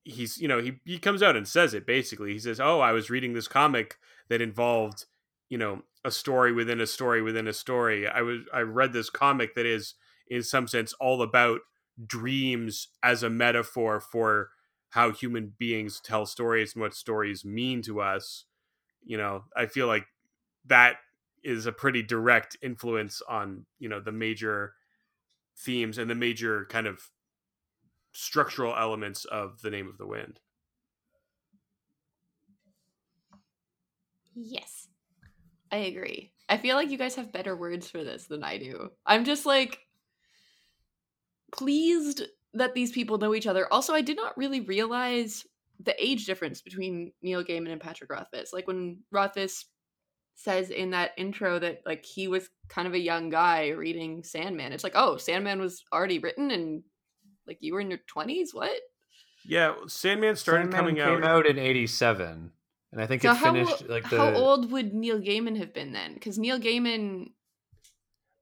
He's, 0.03 0.39
you 0.39 0.47
know, 0.47 0.59
he 0.59 0.79
he 0.83 0.97
comes 0.97 1.21
out 1.21 1.35
and 1.35 1.47
says 1.47 1.75
it 1.75 1.85
basically. 1.85 2.33
He 2.33 2.39
says, 2.39 2.59
"Oh, 2.59 2.79
I 2.79 2.91
was 2.91 3.11
reading 3.11 3.33
this 3.33 3.47
comic 3.47 3.97
that 4.29 4.41
involved, 4.41 5.05
you 5.47 5.59
know, 5.59 5.83
a 6.03 6.09
story 6.09 6.51
within 6.51 6.81
a 6.81 6.87
story 6.87 7.21
within 7.21 7.47
a 7.47 7.53
story. 7.53 8.07
I 8.07 8.23
was 8.23 8.39
I 8.51 8.61
read 8.61 8.93
this 8.93 9.11
comic 9.11 9.53
that 9.53 9.67
is." 9.67 9.93
In 10.29 10.43
some 10.43 10.67
sense 10.67 10.93
all 10.93 11.21
about 11.21 11.61
dreams 12.05 12.89
as 13.03 13.23
a 13.23 13.29
metaphor 13.29 13.99
for 13.99 14.49
how 14.89 15.11
human 15.11 15.53
beings 15.57 15.99
tell 15.99 16.25
stories 16.25 16.73
and 16.73 16.81
what 16.81 16.93
stories 16.93 17.43
mean 17.45 17.81
to 17.81 18.01
us 18.01 18.45
you 19.03 19.17
know 19.17 19.43
i 19.55 19.65
feel 19.65 19.87
like 19.87 20.07
that 20.65 20.97
is 21.43 21.65
a 21.65 21.71
pretty 21.71 22.01
direct 22.03 22.57
influence 22.61 23.21
on 23.29 23.65
you 23.79 23.89
know 23.89 23.99
the 23.99 24.11
major 24.11 24.73
themes 25.57 25.97
and 25.97 26.09
the 26.09 26.15
major 26.15 26.65
kind 26.65 26.87
of 26.87 27.09
structural 28.11 28.75
elements 28.75 29.25
of 29.25 29.61
the 29.61 29.69
name 29.71 29.87
of 29.87 29.97
the 29.97 30.07
wind 30.07 30.39
Yes. 34.33 34.87
I 35.71 35.77
agree. 35.77 36.33
I 36.49 36.57
feel 36.57 36.75
like 36.75 36.91
you 36.91 36.97
guys 36.97 37.15
have 37.15 37.31
better 37.31 37.55
words 37.55 37.89
for 37.89 38.03
this 38.03 38.27
than 38.27 38.43
I 38.43 38.57
do. 38.57 38.91
I'm 39.05 39.25
just 39.25 39.45
like 39.45 39.79
pleased 41.51 42.23
that 42.53 42.73
these 42.73 42.91
people 42.91 43.17
know 43.17 43.35
each 43.35 43.47
other. 43.47 43.71
Also, 43.71 43.93
I 43.93 44.01
did 44.01 44.17
not 44.17 44.37
really 44.37 44.61
realize 44.61 45.45
the 45.79 45.95
age 46.03 46.25
difference 46.25 46.61
between 46.61 47.13
Neil 47.21 47.43
Gaiman 47.43 47.71
and 47.71 47.81
Patrick 47.81 48.11
Rothfuss. 48.11 48.51
Like 48.51 48.67
when 48.67 48.99
Rothfuss 49.11 49.65
says 50.35 50.69
in 50.69 50.91
that 50.91 51.11
intro 51.17 51.59
that 51.59 51.81
like 51.85 52.05
he 52.05 52.27
was 52.27 52.49
kind 52.69 52.87
of 52.87 52.93
a 52.93 52.99
young 52.99 53.29
guy 53.29 53.69
reading 53.69 54.23
Sandman. 54.23 54.71
It's 54.71 54.83
like, 54.83 54.95
oh, 54.95 55.17
Sandman 55.17 55.59
was 55.59 55.83
already 55.93 56.19
written 56.19 56.51
and 56.51 56.83
like 57.47 57.57
you 57.61 57.73
were 57.73 57.81
in 57.81 57.89
your 57.89 57.99
20s? 58.13 58.49
What? 58.53 58.79
yeah 59.45 59.73
sandman 59.87 60.35
started 60.35 60.71
Sandman 60.71 60.79
coming 60.79 60.95
came 60.95 61.23
out, 61.23 61.45
out 61.45 61.45
in 61.45 61.57
87 61.57 62.51
and 62.91 63.01
i 63.01 63.05
think 63.05 63.21
So 63.21 63.31
it 63.31 63.37
how, 63.37 63.53
finished 63.53 63.87
like 63.87 64.09
the 64.09 64.17
how 64.17 64.33
old 64.33 64.71
would 64.71 64.93
Neil 64.93 65.19
Gaiman 65.19 65.57
have 65.57 65.73
been 65.73 65.93
then? 65.93 66.13
Because 66.13 66.37
Neil 66.37 66.59
Gaiman 66.59 67.31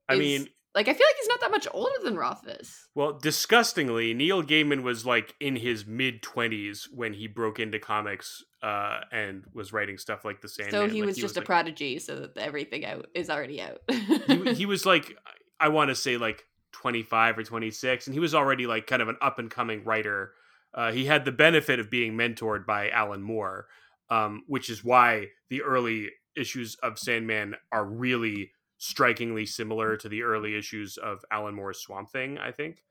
i 0.10 0.14
is 0.14 0.20
mean 0.20 0.50
like 0.76 0.88
I 0.88 0.94
feel 0.94 1.08
like 1.08 1.16
he's 1.20 1.28
not 1.28 1.42
that 1.42 1.52
much 1.52 1.68
older 1.72 1.96
than 2.04 2.16
Rothfuss. 2.16 2.88
Well, 2.94 3.14
disgustingly, 3.14 4.14
Neil 4.14 4.44
Gaiman 4.44 4.84
was 4.84 5.06
like 5.06 5.34
in 5.40 5.56
his 5.56 5.86
mid 5.86 6.22
twenties 6.22 6.88
when 6.94 7.14
he 7.14 7.28
broke 7.28 7.60
into 7.60 7.80
comics 7.80 8.44
uh, 8.62 9.00
and 9.12 9.44
was 9.54 9.74
writing 9.74 9.98
stuff 9.98 10.24
like 10.24 10.42
the 10.42 10.50
Sandman. 10.50 10.72
So 10.72 10.88
he 10.94 11.02
like, 11.02 11.08
was 11.08 11.18
just 11.18 11.36
a 11.36 11.40
like, 11.40 11.48
prodigy, 11.48 12.00
so 12.00 12.20
that 12.20 12.38
everything 12.38 12.86
out 12.86 13.08
is 13.16 13.30
already 13.30 13.62
out. 13.62 13.82
he, 13.90 14.54
he 14.54 14.66
was 14.68 14.86
like 14.86 15.18
I 15.60 15.70
want 15.70 15.90
to 15.90 15.96
say 15.96 16.18
like 16.18 16.44
twenty 16.72 17.04
five 17.04 17.38
or 17.38 17.44
twenty 17.44 17.72
six, 17.72 18.08
and 18.08 18.14
he 18.14 18.20
was 18.20 18.36
already 18.36 18.68
like 18.68 18.88
kind 18.88 19.02
of 19.02 19.08
an 19.08 19.18
up 19.22 19.40
and 19.40 19.50
coming 19.50 19.84
writer. 19.84 20.34
Uh, 20.74 20.92
he 20.92 21.06
had 21.06 21.26
the 21.26 21.32
benefit 21.32 21.80
of 21.80 21.90
being 21.90 22.14
mentored 22.14 22.66
by 22.66 22.90
Alan 22.90 23.24
Moore, 23.24 23.66
um, 24.10 24.44
which 24.48 24.70
is 24.70 24.84
why 24.84 25.28
the 25.50 25.64
early 25.64 26.10
issues 26.36 26.76
of 26.84 27.00
Sandman 27.00 27.56
are 27.72 27.86
really 27.86 28.52
strikingly 28.78 29.46
similar 29.46 29.98
to 29.98 30.10
the 30.10 30.24
early 30.24 30.58
issues 30.58 30.98
of 30.98 31.24
Alan 31.32 31.56
Moore's 31.56 31.80
Swamp 31.80 32.12
Thing. 32.12 32.38
I 32.38 32.52
think. 32.52 32.84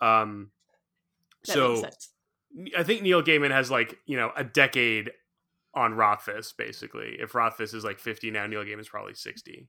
Um, 0.00 0.50
That 1.46 1.52
so. 1.52 1.84
I 2.76 2.84
think 2.84 3.02
Neil 3.02 3.22
Gaiman 3.22 3.50
has 3.50 3.70
like 3.70 3.98
you 4.06 4.16
know 4.16 4.30
a 4.36 4.44
decade 4.44 5.10
on 5.74 5.94
Rothfuss 5.94 6.52
basically. 6.52 7.16
If 7.18 7.34
Rothfuss 7.34 7.74
is 7.74 7.84
like 7.84 7.98
fifty 7.98 8.30
now, 8.30 8.46
Neil 8.46 8.64
Gaiman's 8.64 8.88
probably 8.88 9.14
sixty. 9.14 9.68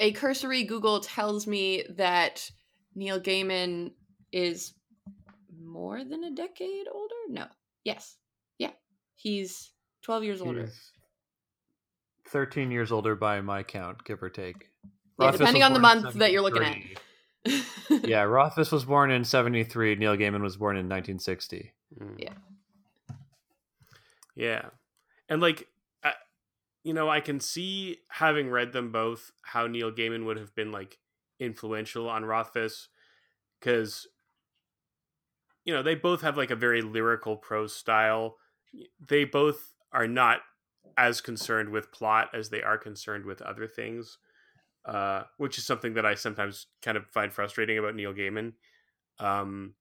A 0.00 0.12
cursory 0.12 0.64
Google 0.64 1.00
tells 1.00 1.46
me 1.46 1.84
that 1.96 2.48
Neil 2.94 3.20
Gaiman 3.20 3.92
is 4.32 4.74
more 5.60 6.04
than 6.04 6.24
a 6.24 6.30
decade 6.30 6.86
older. 6.92 7.14
No, 7.28 7.46
yes, 7.84 8.16
yeah, 8.58 8.70
he's 9.16 9.72
twelve 10.02 10.24
years 10.24 10.40
older. 10.40 10.70
13 12.34 12.72
years 12.72 12.90
older 12.90 13.14
by 13.14 13.40
my 13.40 13.62
count, 13.62 14.02
give 14.04 14.20
or 14.20 14.28
take. 14.28 14.68
Yeah, 15.20 15.26
Rothfuss 15.26 15.38
depending 15.38 15.62
on 15.62 15.72
the 15.72 15.78
month 15.78 16.14
that 16.14 16.32
you're 16.32 16.42
looking 16.42 16.64
at. 16.64 17.62
yeah, 18.04 18.22
Rothfuss 18.22 18.72
was 18.72 18.84
born 18.84 19.12
in 19.12 19.22
73. 19.22 19.94
Neil 19.94 20.16
Gaiman 20.16 20.42
was 20.42 20.56
born 20.56 20.74
in 20.74 20.86
1960. 20.86 21.72
Hmm. 21.96 22.14
Yeah. 22.18 22.32
Yeah. 24.34 24.62
And 25.28 25.40
like 25.40 25.68
I, 26.02 26.14
you 26.82 26.92
know, 26.92 27.08
I 27.08 27.20
can 27.20 27.38
see 27.38 27.98
having 28.10 28.50
read 28.50 28.72
them 28.72 28.90
both 28.90 29.30
how 29.42 29.68
Neil 29.68 29.92
Gaiman 29.92 30.26
would 30.26 30.36
have 30.36 30.56
been 30.56 30.72
like 30.72 30.98
influential 31.38 32.08
on 32.08 32.24
Rothfuss 32.24 32.88
cuz 33.60 34.08
you 35.64 35.72
know, 35.72 35.84
they 35.84 35.94
both 35.94 36.22
have 36.22 36.36
like 36.36 36.50
a 36.50 36.56
very 36.56 36.82
lyrical 36.82 37.36
prose 37.36 37.76
style. 37.76 38.38
They 38.98 39.24
both 39.24 39.72
are 39.92 40.08
not 40.08 40.40
as 40.96 41.20
concerned 41.20 41.70
with 41.70 41.92
plot 41.92 42.30
as 42.34 42.50
they 42.50 42.62
are 42.62 42.78
concerned 42.78 43.24
with 43.24 43.42
other 43.42 43.66
things. 43.66 44.18
Uh, 44.86 45.22
which 45.38 45.56
is 45.56 45.64
something 45.64 45.94
that 45.94 46.04
I 46.04 46.14
sometimes 46.14 46.66
kind 46.82 46.98
of 46.98 47.06
find 47.06 47.32
frustrating 47.32 47.78
about 47.78 47.94
Neil 47.94 48.12
Gaiman. 48.12 48.52
Um, 49.18 49.76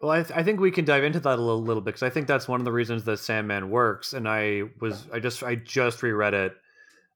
Well, 0.00 0.10
I, 0.10 0.24
th- 0.24 0.36
I 0.36 0.42
think 0.42 0.58
we 0.58 0.72
can 0.72 0.84
dive 0.84 1.04
into 1.04 1.20
that 1.20 1.38
a 1.38 1.40
little, 1.40 1.62
little 1.62 1.80
bit 1.80 1.94
because 1.94 2.02
I 2.02 2.10
think 2.10 2.26
that's 2.26 2.48
one 2.48 2.60
of 2.60 2.64
the 2.64 2.72
reasons 2.72 3.04
that 3.04 3.18
Sandman 3.18 3.70
works. 3.70 4.12
And 4.12 4.28
I 4.28 4.64
was, 4.80 5.06
I 5.12 5.20
just, 5.20 5.44
I 5.44 5.54
just 5.54 6.02
reread 6.02 6.34
it, 6.34 6.54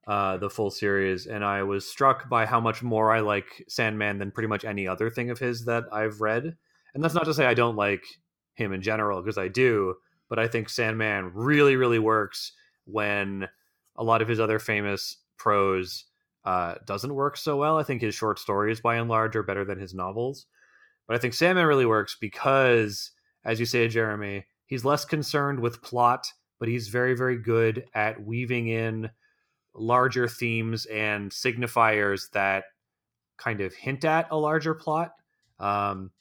uh, 0.07 0.37
the 0.37 0.49
full 0.49 0.71
series, 0.71 1.27
and 1.27 1.43
I 1.43 1.63
was 1.63 1.85
struck 1.85 2.29
by 2.29 2.45
how 2.45 2.61
much 2.61 2.81
more 2.81 3.11
I 3.11 3.19
like 3.19 3.63
Sandman 3.67 4.17
than 4.17 4.31
pretty 4.31 4.47
much 4.47 4.63
any 4.63 4.87
other 4.87 5.09
thing 5.09 5.29
of 5.29 5.37
his 5.37 5.65
that 5.65 5.83
I've 5.91 6.21
read. 6.21 6.55
And 6.93 7.03
that's 7.03 7.13
not 7.13 7.25
to 7.25 7.33
say 7.33 7.45
I 7.45 7.53
don't 7.53 7.75
like 7.75 8.05
him 8.55 8.71
in 8.71 8.81
general 8.81 9.21
because 9.21 9.37
I 9.37 9.49
do, 9.49 9.95
but 10.29 10.39
I 10.39 10.47
think 10.47 10.69
Sandman 10.69 11.31
really, 11.33 11.75
really 11.75 11.99
works 11.99 12.53
when 12.91 13.47
a 13.95 14.03
lot 14.03 14.21
of 14.21 14.27
his 14.27 14.39
other 14.39 14.59
famous 14.59 15.17
prose 15.37 16.05
uh, 16.45 16.75
doesn't 16.85 17.13
work 17.13 17.37
so 17.37 17.57
well. 17.57 17.77
I 17.77 17.83
think 17.83 18.01
his 18.01 18.15
short 18.15 18.39
stories, 18.39 18.81
by 18.81 18.95
and 18.95 19.09
large, 19.09 19.35
are 19.35 19.43
better 19.43 19.65
than 19.65 19.79
his 19.79 19.93
novels. 19.93 20.45
But 21.07 21.15
I 21.15 21.19
think 21.19 21.33
Sandman 21.33 21.65
really 21.65 21.85
works 21.85 22.17
because, 22.19 23.11
as 23.43 23.59
you 23.59 23.65
say, 23.65 23.87
Jeremy, 23.87 24.45
he's 24.65 24.85
less 24.85 25.05
concerned 25.05 25.59
with 25.59 25.81
plot, 25.81 26.31
but 26.59 26.69
he's 26.69 26.87
very, 26.87 27.15
very 27.15 27.37
good 27.37 27.85
at 27.93 28.23
weaving 28.23 28.67
in 28.67 29.09
larger 29.73 30.27
themes 30.27 30.85
and 30.85 31.31
signifiers 31.31 32.29
that 32.31 32.65
kind 33.37 33.61
of 33.61 33.73
hint 33.73 34.05
at 34.05 34.27
a 34.31 34.37
larger 34.37 34.73
plot. 34.73 35.11
Um, 35.59 36.11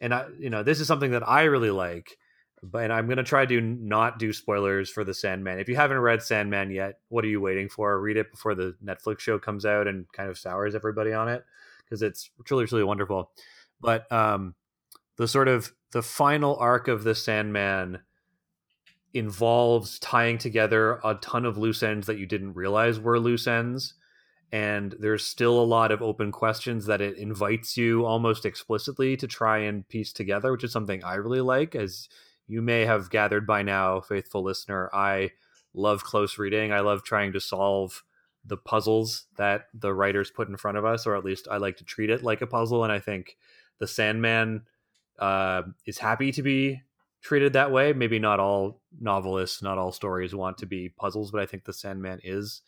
and 0.00 0.14
I, 0.14 0.26
you 0.38 0.50
know, 0.50 0.62
this 0.62 0.80
is 0.80 0.86
something 0.86 1.10
that 1.12 1.28
I 1.28 1.44
really 1.44 1.70
like. 1.70 2.16
But 2.62 2.90
I'm 2.90 3.06
to 3.08 3.22
try 3.22 3.46
to 3.46 3.60
not 3.60 4.18
do 4.18 4.32
spoilers 4.32 4.90
for 4.90 5.04
the 5.04 5.14
Sandman. 5.14 5.60
If 5.60 5.68
you 5.68 5.76
haven't 5.76 6.00
read 6.00 6.22
Sandman 6.22 6.70
yet, 6.70 6.98
what 7.08 7.24
are 7.24 7.28
you 7.28 7.40
waiting 7.40 7.68
for? 7.68 8.00
Read 8.00 8.16
it 8.16 8.30
before 8.30 8.54
the 8.54 8.74
Netflix 8.84 9.20
show 9.20 9.38
comes 9.38 9.64
out 9.64 9.86
and 9.86 10.10
kind 10.12 10.28
of 10.28 10.38
sours 10.38 10.74
everybody 10.74 11.12
on 11.12 11.28
it 11.28 11.44
because 11.84 12.02
it's 12.02 12.30
truly, 12.44 12.66
truly 12.66 12.84
wonderful. 12.84 13.30
But 13.80 14.10
um, 14.10 14.54
the 15.16 15.28
sort 15.28 15.48
of 15.48 15.72
the 15.92 16.02
final 16.02 16.56
arc 16.56 16.88
of 16.88 17.04
the 17.04 17.14
Sandman 17.14 18.00
involves 19.14 19.98
tying 19.98 20.38
together 20.38 21.00
a 21.04 21.14
ton 21.14 21.44
of 21.44 21.56
loose 21.56 21.82
ends 21.82 22.06
that 22.06 22.18
you 22.18 22.26
didn't 22.26 22.54
realize 22.54 23.00
were 23.00 23.18
loose 23.18 23.46
ends 23.46 23.94
and 24.50 24.94
there's 24.98 25.24
still 25.24 25.60
a 25.60 25.64
lot 25.64 25.92
of 25.92 26.00
open 26.02 26.32
questions 26.32 26.86
that 26.86 27.00
it 27.00 27.18
invites 27.18 27.76
you 27.76 28.04
almost 28.04 28.46
explicitly 28.46 29.16
to 29.16 29.26
try 29.26 29.58
and 29.58 29.88
piece 29.88 30.12
together 30.12 30.52
which 30.52 30.64
is 30.64 30.72
something 30.72 31.02
i 31.04 31.14
really 31.14 31.40
like 31.40 31.74
as 31.74 32.08
you 32.48 32.60
may 32.60 32.84
have 32.84 33.10
gathered 33.10 33.46
by 33.46 33.62
now 33.62 34.00
faithful 34.00 34.42
listener 34.42 34.90
i 34.92 35.30
love 35.74 36.02
close 36.02 36.38
reading 36.38 36.72
i 36.72 36.80
love 36.80 37.02
trying 37.02 37.32
to 37.32 37.40
solve 37.40 38.02
the 38.44 38.56
puzzles 38.56 39.26
that 39.36 39.66
the 39.74 39.92
writers 39.92 40.30
put 40.30 40.48
in 40.48 40.56
front 40.56 40.78
of 40.78 40.84
us 40.84 41.06
or 41.06 41.14
at 41.14 41.24
least 41.24 41.46
i 41.50 41.56
like 41.56 41.76
to 41.76 41.84
treat 41.84 42.10
it 42.10 42.22
like 42.22 42.40
a 42.40 42.46
puzzle 42.46 42.82
and 42.82 42.92
i 42.92 42.98
think 42.98 43.36
the 43.78 43.86
sandman 43.86 44.62
uh, 45.18 45.62
is 45.84 45.98
happy 45.98 46.32
to 46.32 46.42
be 46.42 46.82
treated 47.20 47.52
that 47.52 47.72
way. 47.72 47.92
Maybe 47.92 48.18
not 48.18 48.40
all 48.40 48.80
novelists, 49.00 49.62
not 49.62 49.78
all 49.78 49.92
stories 49.92 50.34
want 50.34 50.58
to 50.58 50.66
be 50.66 50.88
puzzles, 50.88 51.30
but 51.30 51.40
I 51.40 51.46
think 51.46 51.64
the 51.64 51.72
Sandman 51.72 52.20
is, 52.22 52.62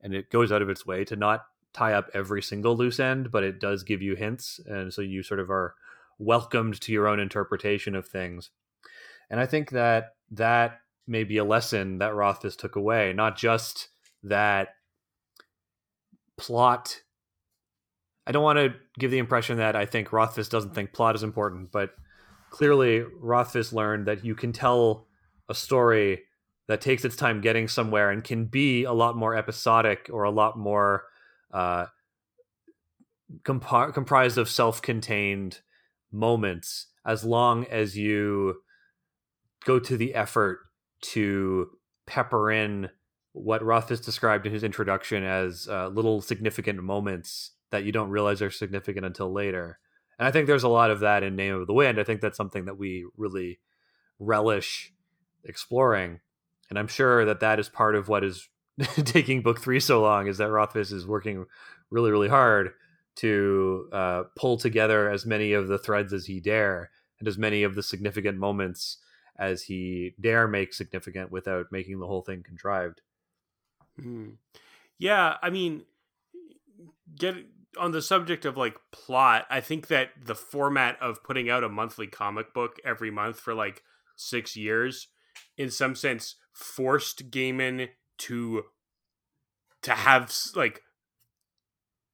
and 0.00 0.14
it 0.14 0.30
goes 0.30 0.52
out 0.52 0.62
of 0.62 0.68
its 0.68 0.86
way 0.86 1.04
to 1.06 1.16
not 1.16 1.46
tie 1.72 1.94
up 1.94 2.10
every 2.14 2.42
single 2.42 2.76
loose 2.76 3.00
end, 3.00 3.30
but 3.30 3.42
it 3.42 3.58
does 3.58 3.82
give 3.82 4.02
you 4.02 4.14
hints, 4.14 4.60
and 4.66 4.92
so 4.92 5.02
you 5.02 5.22
sort 5.22 5.40
of 5.40 5.50
are 5.50 5.74
welcomed 6.18 6.80
to 6.80 6.92
your 6.92 7.08
own 7.08 7.18
interpretation 7.18 7.94
of 7.94 8.06
things. 8.06 8.50
And 9.30 9.40
I 9.40 9.46
think 9.46 9.70
that 9.70 10.14
that 10.32 10.80
may 11.06 11.24
be 11.24 11.38
a 11.38 11.44
lesson 11.44 11.98
that 11.98 12.14
Rothfuss 12.14 12.56
took 12.56 12.76
away, 12.76 13.12
not 13.12 13.36
just 13.36 13.88
that 14.22 14.68
plot. 16.36 17.00
I 18.26 18.32
don't 18.32 18.42
want 18.42 18.58
to 18.58 18.74
give 18.98 19.10
the 19.10 19.18
impression 19.18 19.58
that 19.58 19.76
I 19.76 19.86
think 19.86 20.12
Rothfuss 20.12 20.48
doesn't 20.48 20.74
think 20.74 20.92
plot 20.92 21.14
is 21.14 21.22
important, 21.22 21.70
but 21.72 21.90
clearly 22.50 23.04
Rothfuss 23.20 23.72
learned 23.72 24.06
that 24.06 24.24
you 24.24 24.34
can 24.34 24.52
tell 24.52 25.06
a 25.48 25.54
story 25.54 26.22
that 26.68 26.80
takes 26.80 27.04
its 27.04 27.16
time 27.16 27.40
getting 27.40 27.68
somewhere 27.68 28.10
and 28.10 28.24
can 28.24 28.46
be 28.46 28.84
a 28.84 28.92
lot 28.92 29.16
more 29.16 29.36
episodic 29.36 30.08
or 30.10 30.24
a 30.24 30.30
lot 30.30 30.58
more 30.58 31.04
uh, 31.52 31.86
comp- 33.42 33.92
comprised 33.92 34.38
of 34.38 34.48
self-contained 34.48 35.60
moments 36.10 36.86
as 37.04 37.24
long 37.24 37.66
as 37.66 37.98
you 37.98 38.56
go 39.64 39.78
to 39.78 39.96
the 39.96 40.14
effort 40.14 40.60
to 41.00 41.70
pepper 42.06 42.50
in 42.50 42.90
what 43.32 43.64
Rothfuss 43.64 44.00
described 44.00 44.46
in 44.46 44.52
his 44.52 44.62
introduction 44.62 45.24
as 45.24 45.68
uh, 45.68 45.88
little 45.88 46.20
significant 46.20 46.82
moments 46.82 47.52
that 47.70 47.84
you 47.84 47.92
don't 47.92 48.10
realize 48.10 48.40
are 48.40 48.50
significant 48.50 49.04
until 49.04 49.32
later. 49.32 49.78
And 50.18 50.28
I 50.28 50.30
think 50.30 50.46
there's 50.46 50.62
a 50.62 50.68
lot 50.68 50.90
of 50.90 51.00
that 51.00 51.22
in 51.22 51.34
Name 51.34 51.54
of 51.54 51.66
the 51.66 51.74
Wind. 51.74 51.98
I 51.98 52.04
think 52.04 52.20
that's 52.20 52.36
something 52.36 52.66
that 52.66 52.78
we 52.78 53.06
really 53.16 53.58
relish 54.20 54.92
exploring. 55.44 56.20
And 56.70 56.78
I'm 56.78 56.86
sure 56.86 57.24
that 57.24 57.40
that 57.40 57.58
is 57.58 57.68
part 57.68 57.96
of 57.96 58.08
what 58.08 58.22
is 58.22 58.48
taking 59.04 59.42
book 59.42 59.60
three 59.60 59.80
so 59.80 60.00
long 60.00 60.28
is 60.28 60.38
that 60.38 60.50
Rothfuss 60.50 60.92
is 60.92 61.06
working 61.06 61.46
really, 61.90 62.10
really 62.10 62.28
hard 62.28 62.72
to 63.16 63.88
uh, 63.92 64.22
pull 64.36 64.56
together 64.56 65.10
as 65.10 65.26
many 65.26 65.52
of 65.52 65.68
the 65.68 65.78
threads 65.78 66.12
as 66.12 66.26
he 66.26 66.40
dare 66.40 66.90
and 67.18 67.28
as 67.28 67.38
many 67.38 67.62
of 67.62 67.74
the 67.74 67.82
significant 67.82 68.38
moments 68.38 68.98
as 69.38 69.62
he 69.62 70.14
dare 70.20 70.46
make 70.46 70.72
significant 70.72 71.30
without 71.30 71.66
making 71.72 71.98
the 71.98 72.06
whole 72.06 72.22
thing 72.22 72.42
contrived. 72.42 73.00
Hmm. 74.00 74.30
Yeah, 74.98 75.36
I 75.42 75.50
mean, 75.50 75.84
get 77.16 77.34
on 77.78 77.92
the 77.92 78.02
subject 78.02 78.44
of 78.44 78.56
like 78.56 78.76
plot. 78.92 79.46
I 79.50 79.60
think 79.60 79.88
that 79.88 80.10
the 80.24 80.34
format 80.34 80.96
of 81.00 81.22
putting 81.24 81.50
out 81.50 81.64
a 81.64 81.68
monthly 81.68 82.06
comic 82.06 82.54
book 82.54 82.76
every 82.84 83.10
month 83.10 83.40
for 83.40 83.54
like 83.54 83.82
six 84.16 84.56
years, 84.56 85.08
in 85.56 85.70
some 85.70 85.94
sense, 85.94 86.36
forced 86.52 87.30
Gaiman 87.30 87.88
to 88.18 88.64
to 89.82 89.92
have 89.92 90.32
like 90.54 90.82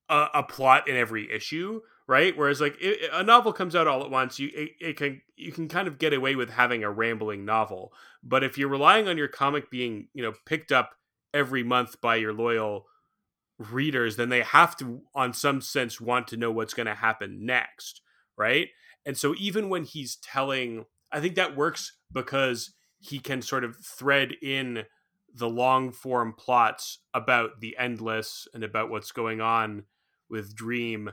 a, 0.09 0.27
a 0.35 0.43
plot 0.43 0.89
in 0.89 0.97
every 0.97 1.31
issue 1.31 1.81
right 2.11 2.37
whereas 2.37 2.61
like 2.61 2.76
it, 2.81 3.09
a 3.12 3.23
novel 3.23 3.52
comes 3.52 3.75
out 3.75 3.87
all 3.87 4.05
at 4.05 4.11
once 4.11 4.38
you 4.38 4.50
it, 4.55 4.71
it, 4.81 4.97
can 4.97 5.23
you 5.37 5.52
can 5.52 5.69
kind 5.69 5.88
of 5.88 5.99
get 5.99 6.12
away 6.12 6.35
with 6.35 6.50
having 6.50 6.85
a 6.85 6.90
rambling 6.90 7.45
novel 7.45 7.93
but 8.23 8.45
if 8.45 8.59
you're 8.59 8.69
relying 8.69 9.09
on 9.09 9.17
your 9.17 9.29
comic 9.29 9.71
being 9.71 10.09
you 10.12 10.23
know 10.23 10.33
picked 10.45 10.73
up 10.73 10.95
every 11.33 11.62
month 11.62 12.00
by 12.00 12.17
your 12.17 12.33
loyal 12.33 12.87
readers, 13.61 14.17
then 14.17 14.31
they 14.31 14.43
have 14.43 14.76
to, 14.79 15.02
on 15.14 15.35
some 15.35 15.61
sense, 15.61 16.00
want 16.00 16.26
to 16.29 16.37
know 16.37 16.50
what's 16.50 16.75
going 16.75 16.87
to 16.87 16.95
happen 16.95 17.45
next, 17.45 18.00
right? 18.37 18.69
And 19.05 19.17
so 19.17 19.35
even 19.38 19.69
when 19.69 19.85
he's 19.85 20.17
telling, 20.17 20.87
I 21.12 21.21
think 21.21 21.35
that 21.35 21.57
works 21.57 21.97
because 22.12 22.73
he 22.99 23.19
can 23.19 23.43
sort 23.43 23.64
of 23.64 23.76
thread 23.76 24.33
in 24.43 24.85
the 25.33 25.49
long 25.49 25.93
form 25.93 26.35
plots 26.37 26.99
about 27.14 27.61
the 27.61 27.76
endless 27.79 28.49
and 28.52 28.64
about 28.64 28.90
what's 28.90 29.12
going 29.12 29.40
on 29.40 29.85
with 30.29 30.55
Dream 30.55 31.11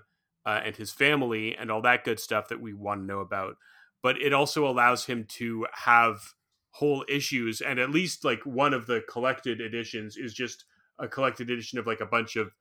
uh, 0.47 0.61
and 0.63 0.77
his 0.77 0.91
family 0.91 1.55
and 1.55 1.69
all 1.69 1.81
that 1.81 2.05
good 2.05 2.19
stuff 2.19 2.47
that 2.47 2.61
we 2.61 2.73
want 2.73 3.01
to 3.01 3.05
know 3.05 3.19
about. 3.19 3.57
But 4.01 4.21
it 4.21 4.33
also 4.33 4.67
allows 4.67 5.05
him 5.05 5.25
to 5.29 5.67
have 5.73 6.33
whole 6.71 7.03
issues, 7.09 7.61
and 7.61 7.79
at 7.79 7.91
least 7.91 8.23
like 8.23 8.45
one 8.45 8.73
of 8.73 8.87
the 8.87 9.03
collected 9.09 9.59
editions 9.61 10.15
is 10.15 10.33
just 10.33 10.65
a 10.97 11.07
collected 11.07 11.49
edition 11.49 11.77
of 11.77 11.85
like 11.85 12.01
a 12.01 12.05
bunch 12.05 12.35
of 12.35 12.51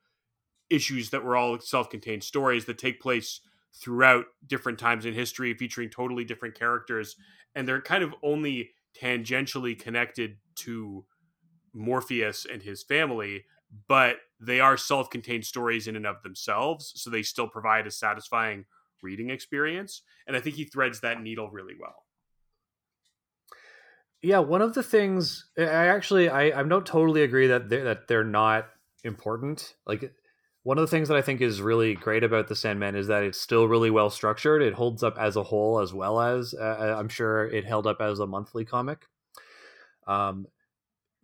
issues 0.68 1.10
that 1.10 1.22
were 1.22 1.36
all 1.36 1.60
self-contained 1.60 2.24
stories 2.24 2.64
that 2.64 2.76
take 2.76 3.00
place 3.00 3.40
throughout 3.72 4.24
different 4.46 4.78
times 4.78 5.06
in 5.06 5.14
history 5.14 5.54
featuring 5.54 5.88
totally 5.88 6.24
different 6.24 6.58
characters 6.58 7.14
and 7.56 7.66
they're 7.66 7.80
kind 7.80 8.04
of 8.04 8.14
only 8.22 8.70
tangentially 9.00 9.76
connected 9.76 10.36
to 10.54 11.04
Morpheus 11.74 12.46
and 12.50 12.62
his 12.62 12.82
family, 12.82 13.44
but 13.88 14.16
they 14.40 14.60
are 14.60 14.76
self 14.76 15.10
contained 15.10 15.44
stories 15.44 15.86
in 15.86 15.96
and 15.96 16.06
of 16.06 16.22
themselves. 16.22 16.92
So 16.96 17.10
they 17.10 17.22
still 17.22 17.48
provide 17.48 17.86
a 17.86 17.90
satisfying 17.90 18.66
reading 19.02 19.30
experience. 19.30 20.02
And 20.26 20.36
I 20.36 20.40
think 20.40 20.56
he 20.56 20.64
threads 20.64 21.00
that 21.00 21.20
needle 21.20 21.50
really 21.50 21.74
well. 21.78 22.04
Yeah, 24.22 24.38
one 24.38 24.62
of 24.62 24.74
the 24.74 24.82
things 24.82 25.46
I 25.58 25.62
actually 25.62 26.28
I, 26.28 26.58
I 26.58 26.62
don't 26.62 26.86
totally 26.86 27.22
agree 27.22 27.46
that 27.48 27.68
they're, 27.68 27.84
that 27.84 28.08
they're 28.08 28.24
not 28.24 28.66
important. 29.04 29.74
Like 29.86 30.12
one 30.62 30.78
of 30.78 30.82
the 30.82 30.88
things 30.88 31.08
that 31.08 31.16
I 31.16 31.22
think 31.22 31.40
is 31.40 31.62
really 31.62 31.94
great 31.94 32.24
about 32.24 32.48
the 32.48 32.56
Sandman 32.56 32.96
is 32.96 33.06
that 33.06 33.22
it's 33.22 33.40
still 33.40 33.68
really 33.68 33.90
well 33.90 34.10
structured. 34.10 34.62
It 34.62 34.74
holds 34.74 35.04
up 35.04 35.16
as 35.16 35.36
a 35.36 35.44
whole 35.44 35.78
as 35.78 35.94
well 35.94 36.20
as 36.20 36.54
uh, 36.54 36.96
I'm 36.98 37.08
sure 37.08 37.46
it 37.46 37.64
held 37.64 37.86
up 37.86 38.00
as 38.00 38.18
a 38.18 38.26
monthly 38.26 38.64
comic. 38.64 39.06
Um, 40.08 40.46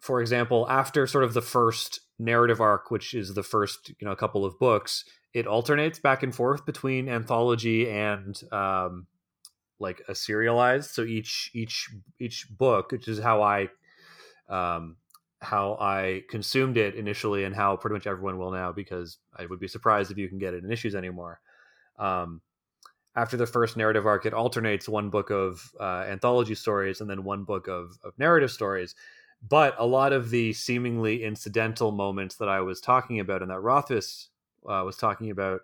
for 0.02 0.21
example, 0.21 0.66
after 0.68 1.06
sort 1.06 1.23
of 1.23 1.32
the 1.32 1.40
first 1.40 2.00
narrative 2.18 2.61
arc, 2.61 2.90
which 2.90 3.14
is 3.14 3.35
the 3.35 3.42
first 3.44 3.92
you 4.00 4.06
know 4.06 4.14
couple 4.16 4.44
of 4.44 4.59
books, 4.59 5.04
it 5.32 5.47
alternates 5.47 6.00
back 6.00 6.25
and 6.25 6.35
forth 6.35 6.66
between 6.66 7.09
anthology 7.09 7.88
and 7.88 8.42
um, 8.50 9.06
like 9.78 10.02
a 10.09 10.14
serialized. 10.16 10.90
So 10.90 11.04
each 11.04 11.52
each 11.54 11.88
each 12.18 12.49
book, 12.50 12.90
which 12.90 13.06
is 13.06 13.21
how 13.21 13.42
I 13.42 13.68
um, 14.49 14.97
how 15.40 15.76
I 15.80 16.25
consumed 16.28 16.78
it 16.78 16.97
initially, 16.97 17.44
and 17.44 17.54
how 17.54 17.76
pretty 17.76 17.94
much 17.94 18.09
everyone 18.09 18.38
will 18.38 18.50
now, 18.50 18.73
because 18.73 19.18
I 19.38 19.47
would 19.47 19.61
be 19.61 19.68
surprised 19.68 20.11
if 20.11 20.18
you 20.18 20.28
can 20.28 20.38
get 20.38 20.52
it 20.52 20.64
in 20.64 20.73
issues 20.73 20.97
anymore. 20.97 21.40
Um, 21.97 22.40
after 23.14 23.37
the 23.37 23.47
first 23.47 23.76
narrative 23.76 24.06
arc, 24.06 24.26
it 24.26 24.35
alternates 24.35 24.88
one 24.88 25.11
book 25.11 25.30
of 25.30 25.71
uh, 25.78 26.06
anthology 26.09 26.56
stories 26.56 27.00
and 27.00 27.09
then 27.09 27.23
one 27.23 27.44
book 27.44 27.68
of, 27.68 27.99
of 28.02 28.18
narrative 28.18 28.50
stories 28.50 28.97
but 29.49 29.75
a 29.78 29.87
lot 29.87 30.12
of 30.12 30.30
the 30.30 30.52
seemingly 30.52 31.25
incidental 31.25 31.90
moments 31.90 32.37
that 32.37 32.49
I 32.49 32.61
was 32.61 32.80
talking 32.80 33.20
about 33.20 33.42
and 33.42 33.50
that 33.50 33.61
Rothfuss 33.61 34.28
uh, 34.68 34.82
was 34.84 34.96
talking 34.96 35.30
about 35.30 35.62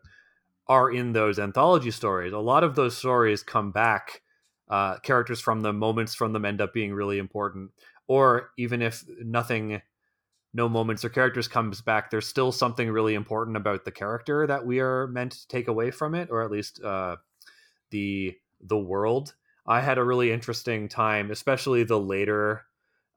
are 0.66 0.90
in 0.90 1.12
those 1.12 1.38
anthology 1.38 1.90
stories. 1.90 2.32
A 2.32 2.38
lot 2.38 2.64
of 2.64 2.74
those 2.74 2.96
stories 2.96 3.42
come 3.42 3.70
back. 3.70 4.22
Uh, 4.68 4.98
characters 4.98 5.40
from 5.40 5.62
them, 5.62 5.78
moments 5.78 6.14
from 6.14 6.32
them 6.32 6.44
end 6.44 6.60
up 6.60 6.74
being 6.74 6.92
really 6.92 7.18
important. 7.18 7.70
Or 8.06 8.50
even 8.58 8.82
if 8.82 9.02
nothing, 9.20 9.80
no 10.52 10.68
moments 10.68 11.04
or 11.04 11.08
characters 11.08 11.48
comes 11.48 11.80
back, 11.80 12.10
there's 12.10 12.26
still 12.26 12.52
something 12.52 12.90
really 12.90 13.14
important 13.14 13.56
about 13.56 13.84
the 13.86 13.90
character 13.90 14.46
that 14.46 14.66
we 14.66 14.80
are 14.80 15.06
meant 15.06 15.32
to 15.32 15.48
take 15.48 15.68
away 15.68 15.90
from 15.90 16.14
it, 16.14 16.28
or 16.30 16.42
at 16.42 16.50
least 16.50 16.82
uh, 16.82 17.16
the 17.90 18.36
the 18.60 18.78
world. 18.78 19.34
I 19.66 19.80
had 19.80 19.98
a 19.98 20.04
really 20.04 20.32
interesting 20.32 20.88
time, 20.88 21.30
especially 21.30 21.84
the 21.84 22.00
later 22.00 22.66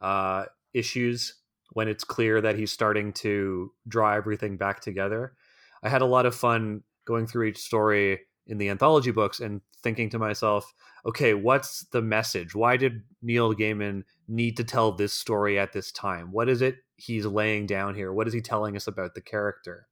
uh, 0.01 0.45
issues 0.73 1.35
when 1.73 1.87
it's 1.87 2.03
clear 2.03 2.41
that 2.41 2.57
he's 2.57 2.71
starting 2.71 3.13
to 3.13 3.71
draw 3.87 4.13
everything 4.13 4.57
back 4.57 4.81
together. 4.81 5.33
I 5.83 5.89
had 5.89 6.01
a 6.01 6.05
lot 6.05 6.25
of 6.25 6.35
fun 6.35 6.83
going 7.05 7.27
through 7.27 7.45
each 7.45 7.57
story 7.57 8.19
in 8.47 8.57
the 8.57 8.69
anthology 8.69 9.11
books 9.11 9.39
and 9.39 9.61
thinking 9.81 10.09
to 10.09 10.19
myself, 10.19 10.73
okay, 11.05 11.33
what's 11.33 11.85
the 11.91 12.01
message? 12.01 12.53
Why 12.53 12.77
did 12.77 13.01
Neil 13.21 13.53
Gaiman 13.53 14.03
need 14.27 14.57
to 14.57 14.63
tell 14.63 14.91
this 14.91 15.13
story 15.13 15.57
at 15.57 15.73
this 15.73 15.91
time? 15.91 16.31
What 16.31 16.49
is 16.49 16.61
it 16.61 16.75
he's 16.97 17.25
laying 17.25 17.65
down 17.65 17.95
here? 17.95 18.13
What 18.13 18.27
is 18.27 18.33
he 18.33 18.41
telling 18.41 18.75
us 18.75 18.87
about 18.87 19.15
the 19.15 19.21
character? 19.21 19.87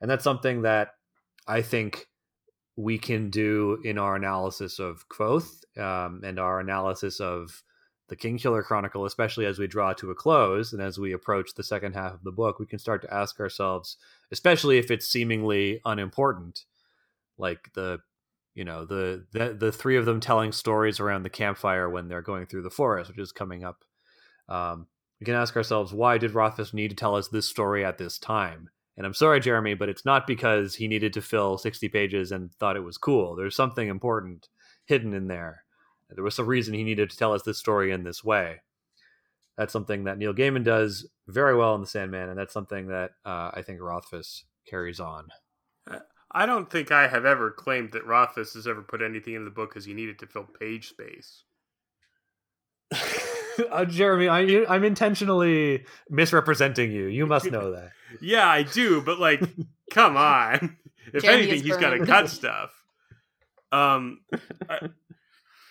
And 0.00 0.10
that's 0.10 0.24
something 0.24 0.62
that 0.62 0.90
I 1.46 1.62
think 1.62 2.06
we 2.76 2.98
can 2.98 3.30
do 3.30 3.78
in 3.84 3.96
our 3.96 4.16
analysis 4.16 4.78
of 4.78 5.08
Kvothe 5.08 5.48
um, 5.78 6.20
and 6.24 6.38
our 6.38 6.60
analysis 6.60 7.20
of 7.20 7.62
the 8.08 8.16
Kingkiller 8.16 8.62
Chronicle, 8.62 9.04
especially 9.04 9.46
as 9.46 9.58
we 9.58 9.66
draw 9.66 9.92
to 9.94 10.10
a 10.10 10.14
close 10.14 10.72
and 10.72 10.80
as 10.80 10.98
we 10.98 11.12
approach 11.12 11.54
the 11.54 11.64
second 11.64 11.94
half 11.94 12.14
of 12.14 12.22
the 12.22 12.32
book, 12.32 12.58
we 12.58 12.66
can 12.66 12.78
start 12.78 13.02
to 13.02 13.12
ask 13.12 13.40
ourselves, 13.40 13.96
especially 14.30 14.78
if 14.78 14.90
it's 14.90 15.06
seemingly 15.06 15.80
unimportant, 15.84 16.64
like 17.38 17.72
the 17.74 17.98
you 18.54 18.64
know 18.64 18.84
the 18.84 19.26
the, 19.32 19.54
the 19.54 19.72
three 19.72 19.96
of 19.96 20.06
them 20.06 20.20
telling 20.20 20.52
stories 20.52 21.00
around 21.00 21.22
the 21.22 21.30
campfire 21.30 21.90
when 21.90 22.08
they're 22.08 22.22
going 22.22 22.46
through 22.46 22.62
the 22.62 22.70
forest, 22.70 23.10
which 23.10 23.18
is 23.18 23.32
coming 23.32 23.64
up. 23.64 23.84
Um, 24.48 24.86
we 25.20 25.24
can 25.24 25.34
ask 25.34 25.56
ourselves, 25.56 25.92
why 25.92 26.18
did 26.18 26.34
Rothfuss 26.34 26.74
need 26.74 26.88
to 26.88 26.96
tell 26.96 27.16
us 27.16 27.28
this 27.28 27.48
story 27.48 27.84
at 27.84 27.98
this 27.98 28.18
time? 28.18 28.68
And 28.96 29.06
I'm 29.06 29.14
sorry, 29.14 29.40
Jeremy, 29.40 29.74
but 29.74 29.88
it's 29.88 30.04
not 30.04 30.26
because 30.26 30.74
he 30.76 30.88
needed 30.88 31.12
to 31.14 31.22
fill 31.22 31.58
60 31.58 31.88
pages 31.88 32.32
and 32.32 32.52
thought 32.54 32.76
it 32.76 32.84
was 32.84 32.98
cool. 32.98 33.34
There's 33.34 33.56
something 33.56 33.88
important 33.88 34.48
hidden 34.86 35.12
in 35.12 35.26
there 35.26 35.65
there 36.10 36.24
was 36.24 36.34
some 36.34 36.46
reason 36.46 36.74
he 36.74 36.84
needed 36.84 37.10
to 37.10 37.16
tell 37.16 37.32
us 37.32 37.42
this 37.42 37.58
story 37.58 37.92
in 37.92 38.04
this 38.04 38.22
way. 38.22 38.60
That's 39.56 39.72
something 39.72 40.04
that 40.04 40.18
Neil 40.18 40.34
Gaiman 40.34 40.64
does 40.64 41.08
very 41.26 41.56
well 41.56 41.74
in 41.74 41.80
The 41.80 41.86
Sandman, 41.86 42.28
and 42.28 42.38
that's 42.38 42.52
something 42.52 42.88
that 42.88 43.12
uh, 43.24 43.50
I 43.54 43.62
think 43.62 43.80
Rothfuss 43.80 44.44
carries 44.68 45.00
on. 45.00 45.28
I 46.30 46.44
don't 46.44 46.70
think 46.70 46.90
I 46.92 47.08
have 47.08 47.24
ever 47.24 47.50
claimed 47.50 47.92
that 47.92 48.06
Rothfuss 48.06 48.54
has 48.54 48.66
ever 48.66 48.82
put 48.82 49.00
anything 49.00 49.34
in 49.34 49.44
the 49.44 49.50
book 49.50 49.70
because 49.70 49.84
he 49.84 49.94
needed 49.94 50.18
to 50.18 50.26
fill 50.26 50.44
page 50.44 50.88
space. 50.88 51.44
uh, 53.70 53.84
Jeremy, 53.84 54.28
I, 54.28 54.40
am 54.74 54.84
intentionally 54.84 55.84
misrepresenting 56.10 56.92
you. 56.92 57.06
You 57.06 57.26
must 57.26 57.50
know 57.50 57.72
that. 57.72 57.92
yeah, 58.20 58.46
I 58.46 58.62
do, 58.62 59.00
but 59.00 59.18
like, 59.18 59.40
come 59.90 60.16
on. 60.16 60.76
If 61.12 61.22
Jeremy 61.22 61.42
anything, 61.44 61.62
he's 61.62 61.76
got 61.76 61.90
to 61.90 62.04
cut 62.04 62.28
stuff. 62.28 62.70
Um, 63.72 64.20
I, 64.68 64.88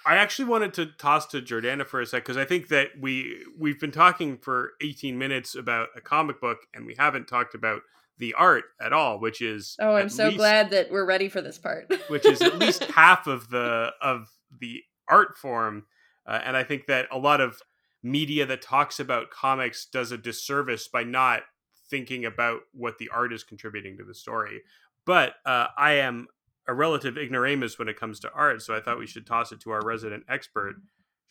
I 0.06 0.18
actually 0.18 0.46
wanted 0.46 0.74
to 0.76 0.86
toss 0.86 1.26
to 1.28 1.41
Jordana 1.41 1.86
for 1.86 2.00
a 2.00 2.06
sec 2.06 2.24
because 2.24 2.38
I 2.38 2.46
think 2.46 2.68
that 2.68 2.89
we 3.00 3.44
we've 3.58 3.80
been 3.80 3.91
talking 3.91 4.38
for 4.38 4.74
18 4.82 5.18
minutes 5.18 5.56
about 5.56 5.89
a 5.96 6.02
comic 6.02 6.39
book 6.39 6.60
and 6.74 6.86
we 6.86 6.96
haven't 6.98 7.28
talked 7.28 7.56
about 7.56 7.82
the 8.18 8.34
art 8.36 8.65
at 8.80 8.94
all, 8.94 9.20
which 9.20 9.41
is 9.41 9.76
oh, 9.80 9.96
I'm 9.96 10.10
so 10.10 10.26
least, 10.26 10.38
glad 10.38 10.70
that 10.70 10.91
we're 10.91 11.06
ready 11.06 11.28
for 11.28 11.41
this 11.41 11.58
part. 11.58 11.91
which 12.08 12.26
is 12.26 12.41
at 12.41 12.60
least 12.60 12.84
half 12.86 13.28
of 13.28 13.50
the 13.50 13.91
of 14.02 14.28
the 14.60 14.82
art 15.10 15.38
form, 15.38 15.86
uh, 16.26 16.39
and 16.44 16.56
I 16.56 16.63
think 16.63 16.86
that 16.86 17.08
a 17.12 17.18
lot 17.18 17.41
of 17.41 17.60
media 18.04 18.46
that 18.46 18.62
talks 18.62 19.00
about 19.00 19.32
comics 19.32 19.88
does 19.91 20.12
a 20.12 20.18
disservice 20.18 20.88
by 20.88 21.04
not 21.04 21.41
thinking 21.89 22.26
about 22.26 22.62
what 22.72 23.00
the 23.00 23.10
art 23.10 23.34
is 23.34 23.44
contributing 23.44 23.98
to 23.98 24.04
the 24.04 24.13
story. 24.13 24.62
But 25.06 25.34
uh, 25.46 25.68
I 25.78 25.94
am 25.94 26.28
a 26.67 26.73
relative 26.73 27.17
ignoramus 27.17 27.78
when 27.78 27.88
it 27.88 27.99
comes 27.99 28.19
to 28.21 28.32
art, 28.34 28.62
so 28.62 28.75
I 28.75 28.82
thought 28.82 28.99
we 28.99 29.08
should 29.08 29.28
toss 29.28 29.51
it 29.51 29.60
to 29.62 29.71
our 29.71 29.82
resident 29.82 30.23
expert. 30.30 30.75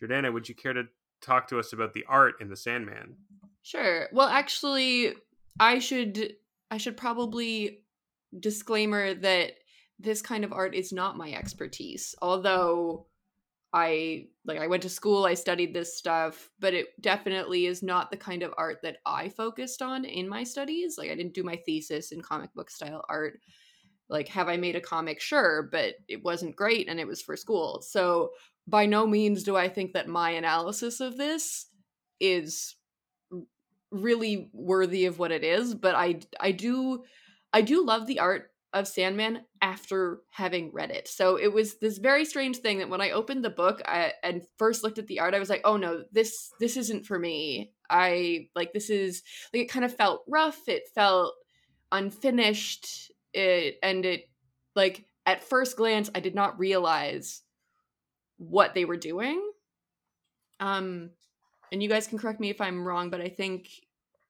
Jordana, 0.01 0.33
would 0.33 0.49
you 0.49 0.55
care 0.55 0.73
to 0.73 0.85
talk 1.21 1.49
to 1.49 1.59
us 1.59 1.73
about 1.73 1.93
the 1.93 2.05
art 2.09 2.35
in 2.41 2.49
the 2.49 2.57
Sandman? 2.57 3.17
Sure. 3.63 4.09
Well, 4.13 4.29
actually, 4.29 5.15
I 5.59 5.79
should 5.79 6.35
I 6.71 6.77
should 6.77 6.97
probably 6.97 7.85
disclaimer 8.39 9.15
that 9.15 9.53
this 9.99 10.21
kind 10.21 10.45
of 10.45 10.53
art 10.53 10.75
is 10.75 10.93
not 10.93 11.17
my 11.17 11.33
expertise. 11.33 12.15
Although 12.21 13.07
I 13.73 14.27
like 14.45 14.59
I 14.59 14.67
went 14.67 14.83
to 14.83 14.89
school, 14.89 15.25
I 15.25 15.35
studied 15.35 15.75
this 15.75 15.97
stuff, 15.97 16.51
but 16.61 16.75
it 16.75 17.01
definitely 17.01 17.67
is 17.67 17.83
not 17.83 18.11
the 18.11 18.17
kind 18.17 18.43
of 18.43 18.55
art 18.57 18.81
that 18.83 18.99
I 19.07 19.29
focused 19.29 19.83
on 19.83 20.05
in 20.05 20.29
my 20.29 20.45
studies. 20.45 20.97
Like 20.99 21.11
I 21.11 21.15
didn't 21.15 21.35
do 21.35 21.43
my 21.43 21.57
thesis 21.57 22.13
in 22.13 22.21
comic 22.21 22.53
book 22.55 22.71
style 22.71 23.05
art 23.09 23.41
like 24.09 24.29
have 24.29 24.49
i 24.49 24.57
made 24.57 24.77
a 24.77 24.81
comic? 24.81 25.21
Sure 25.21 25.69
but 25.71 25.95
it 26.09 26.23
wasn't 26.23 26.57
great 26.57 26.89
and 26.89 27.01
it 27.01 27.07
was 27.07 27.23
for 27.23 27.37
school. 27.37 27.83
So 27.83 28.31
by 28.67 28.87
no 28.87 29.07
means 29.07 29.43
do 29.43 29.57
i 29.57 29.69
think 29.69 29.93
that 29.93 30.09
my 30.09 30.31
analysis 30.31 31.01
of 31.01 31.19
this 31.19 31.67
is 32.21 32.77
really 33.91 34.49
worthy 34.53 35.05
of 35.07 35.19
what 35.19 35.31
it 35.31 35.45
is 35.45 35.75
but 35.75 35.95
i 35.95 36.19
i 36.41 36.51
do 36.51 37.05
i 37.53 37.61
do 37.61 37.85
love 37.85 38.07
the 38.07 38.21
art 38.21 38.51
of 38.73 38.89
sandman 38.89 39.43
after 39.63 40.21
having 40.31 40.73
read 40.73 40.91
it. 40.91 41.07
So 41.09 41.37
it 41.37 41.53
was 41.53 41.79
this 41.79 41.99
very 41.99 42.25
strange 42.25 42.57
thing 42.59 42.79
that 42.79 42.89
when 42.91 43.01
i 43.01 43.11
opened 43.11 43.45
the 43.45 43.51
book 43.51 43.81
I, 43.87 44.13
and 44.23 44.43
first 44.59 44.83
looked 44.83 44.99
at 44.99 45.07
the 45.07 45.21
art 45.21 45.35
i 45.35 45.39
was 45.39 45.49
like 45.49 45.63
oh 45.65 45.77
no 45.77 46.03
this 46.13 46.51
this 46.59 46.77
isn't 46.77 47.07
for 47.07 47.19
me. 47.19 47.73
I 47.89 48.49
like 48.57 48.73
this 48.73 48.91
is 48.91 49.23
like 49.53 49.63
it 49.63 49.71
kind 49.71 49.85
of 49.85 49.95
felt 49.95 50.25
rough 50.27 50.69
it 50.69 50.89
felt 50.95 51.35
unfinished 51.93 53.13
it 53.35 53.79
and 53.83 54.05
it 54.05 54.29
like 54.75 55.05
at 55.27 55.43
first 55.43 55.77
glance 55.77 56.11
I 56.15 56.21
did 56.21 56.35
not 56.35 56.59
realize 56.59 57.43
what 58.37 58.75
they 58.75 58.85
were 58.85 58.97
doing. 58.97 59.41
Um 60.61 61.11
and 61.73 61.83
you 61.83 61.89
guys 61.89 62.07
can 62.07 62.19
correct 62.19 62.41
me 62.41 62.51
if 62.51 62.61
I'm 62.61 62.87
wrong, 62.87 63.11
but 63.11 63.21
I 63.21 63.29
think 63.29 63.69